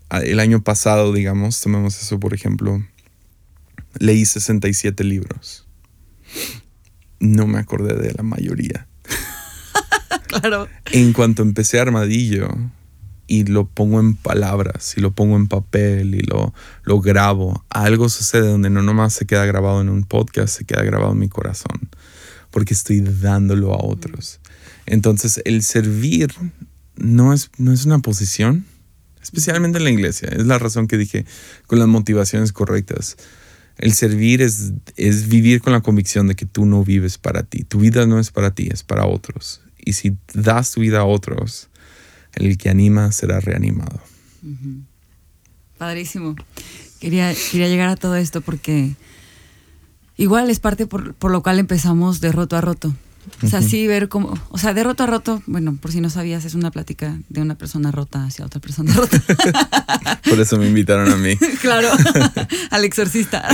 [0.09, 2.85] Ah, El año pasado, digamos, tomemos eso por ejemplo,
[3.99, 5.67] leí 67 libros.
[7.21, 8.87] No me acordé de la mayoría.
[10.29, 10.69] claro.
[10.93, 12.49] En cuanto empecé Armadillo
[13.27, 18.09] y lo pongo en palabras y lo pongo en papel y lo, lo grabo, algo
[18.09, 21.29] sucede donde no nomás se queda grabado en un podcast, se queda grabado en mi
[21.29, 21.89] corazón,
[22.51, 24.41] porque estoy dándolo a otros.
[24.87, 26.33] Entonces el servir
[26.97, 28.67] no es, no es una posición,
[29.23, 30.29] especialmente en la iglesia.
[30.29, 31.25] Es la razón que dije
[31.67, 33.17] con las motivaciones correctas.
[33.77, 37.65] El servir es, es vivir con la convicción de que tú no vives para ti.
[37.65, 39.63] Tu vida no es para ti, es para otros.
[39.79, 41.69] Y si das tu vida a otros,
[42.35, 44.01] el que anima será reanimado.
[45.79, 46.37] Padrísimo.
[47.01, 48.95] Quería, quería llegar a todo esto porque
[50.17, 52.95] igual es parte por, por lo cual empezamos de roto a roto.
[53.43, 56.11] O sea, sí ver cómo, o sea, de roto a roto, bueno, por si no
[56.11, 59.21] sabías, es una plática de una persona rota hacia otra persona rota.
[60.29, 61.37] por eso me invitaron a mí.
[61.61, 61.89] claro,
[62.71, 63.47] al exorcista.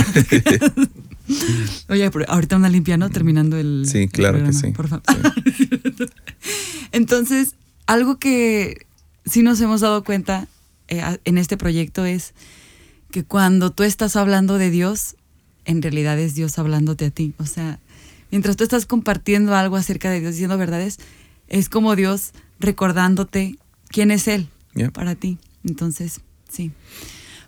[1.89, 3.09] Oye, ahorita una limpia, ¿no?
[3.09, 3.85] Terminando el.
[3.87, 4.71] Sí, claro que sí.
[4.71, 5.03] Por favor.
[6.91, 7.55] Entonces,
[7.85, 8.85] algo que
[9.25, 10.47] sí nos hemos dado cuenta
[10.87, 12.33] eh, en este proyecto es
[13.11, 15.15] que cuando tú estás hablando de Dios,
[15.65, 17.33] en realidad es Dios hablándote a ti.
[17.37, 17.79] O sea,
[18.31, 20.99] mientras tú estás compartiendo algo acerca de Dios, diciendo verdades,
[21.47, 23.57] es como Dios recordándote
[23.89, 24.49] quién es Él
[24.93, 25.37] para ti.
[25.63, 26.71] Entonces, sí,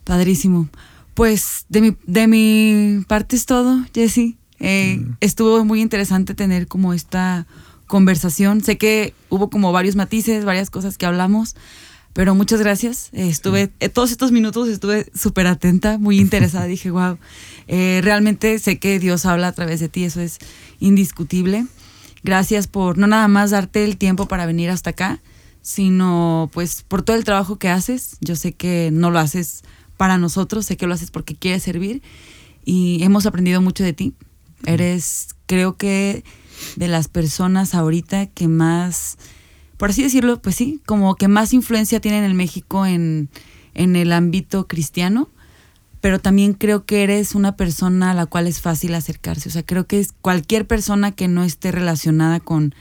[0.03, 0.69] padrísimo.
[1.13, 4.35] Pues de mi, de mi parte es todo, Jesse.
[4.59, 5.17] Eh, mm.
[5.19, 7.47] Estuvo muy interesante tener como esta
[7.87, 8.63] conversación.
[8.63, 11.55] Sé que hubo como varios matices, varias cosas que hablamos,
[12.13, 13.09] pero muchas gracias.
[13.11, 16.65] Eh, estuve, eh, todos estos minutos estuve súper atenta, muy interesada.
[16.67, 17.17] Dije, wow,
[17.67, 20.39] realmente sé que Dios habla a través de ti, eso es
[20.79, 21.65] indiscutible.
[22.23, 25.19] Gracias por no nada más darte el tiempo para venir hasta acá,
[25.61, 28.17] sino pues por todo el trabajo que haces.
[28.21, 29.63] Yo sé que no lo haces
[29.97, 32.01] para nosotros, sé que lo haces porque quieres servir
[32.65, 34.13] y hemos aprendido mucho de ti.
[34.65, 36.23] Eres, creo que,
[36.75, 39.17] de las personas ahorita que más,
[39.83, 43.27] por así decirlo, pues sí, como que más influencia tienen en México en,
[43.73, 45.29] en el ámbito cristiano
[45.99, 49.49] pero también creo que eres una persona a la cual es fácil acercarse.
[49.49, 52.73] O sea, creo que es cualquier persona que no esté relacionada con,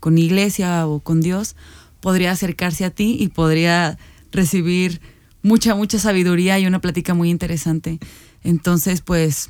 [0.00, 1.54] con iglesia o con Dios
[2.00, 3.96] podría acercarse a ti y podría
[4.32, 5.00] recibir
[5.42, 8.00] mucha, mucha sabiduría y una plática muy interesante.
[8.42, 9.48] Entonces, pues,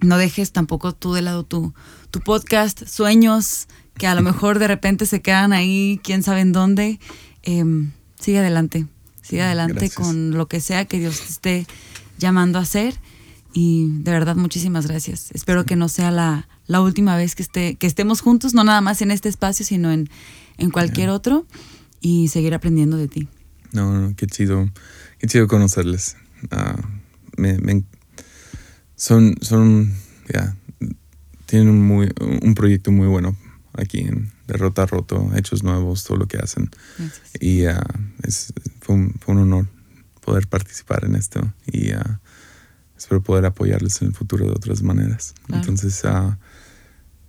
[0.00, 1.74] no dejes tampoco tú de lado tu,
[2.10, 6.52] tu podcast, sueños que a lo mejor de repente se quedan ahí, quién sabe en
[6.52, 6.98] dónde.
[7.42, 8.86] Em, sigue adelante,
[9.22, 11.66] sigue adelante con lo que sea que Dios te esté
[12.18, 12.94] llamando a hacer.
[13.52, 15.30] Y de verdad, muchísimas gracias.
[15.32, 18.80] Espero que no sea la, la última vez que, esté, que estemos juntos, no nada
[18.80, 20.08] más en este espacio, sino en,
[20.56, 21.46] en cualquier otro,
[22.00, 23.28] y seguir aprendiendo de ti.
[23.72, 24.70] No, no, qué chido,
[25.18, 26.16] qué chido conocerles.
[26.50, 26.76] Ah,
[27.36, 27.84] me,
[28.96, 29.92] son, son,
[30.32, 30.56] ya,
[31.46, 32.10] tienen un, muy,
[32.42, 33.36] un proyecto muy bueno
[33.74, 36.70] aquí en Derrota Roto, Hechos Nuevos, todo lo que hacen.
[37.40, 37.74] Y uh,
[38.22, 39.66] es, fue, un, fue un honor
[40.20, 42.18] poder participar en esto y uh,
[42.96, 45.34] espero poder apoyarles en el futuro de otras maneras.
[45.48, 46.34] Entonces, uh,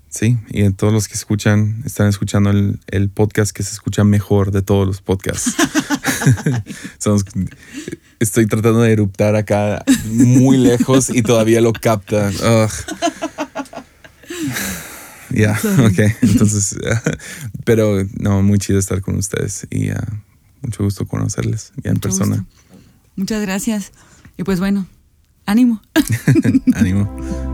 [0.09, 4.51] sí, y todos los que escuchan, están escuchando el, el, podcast que se escucha mejor
[4.51, 5.55] de todos los podcasts.
[8.19, 12.31] estoy tratando de eruptar acá muy lejos y todavía lo capta.
[15.33, 15.99] Ya, ok.
[16.21, 16.77] Entonces,
[17.65, 19.95] pero no, muy chido estar con ustedes y uh,
[20.61, 22.45] mucho gusto conocerles ya en persona.
[23.15, 23.91] Muchas gracias.
[24.37, 24.87] Y pues bueno,
[25.45, 25.81] ánimo.
[26.73, 27.52] ánimo.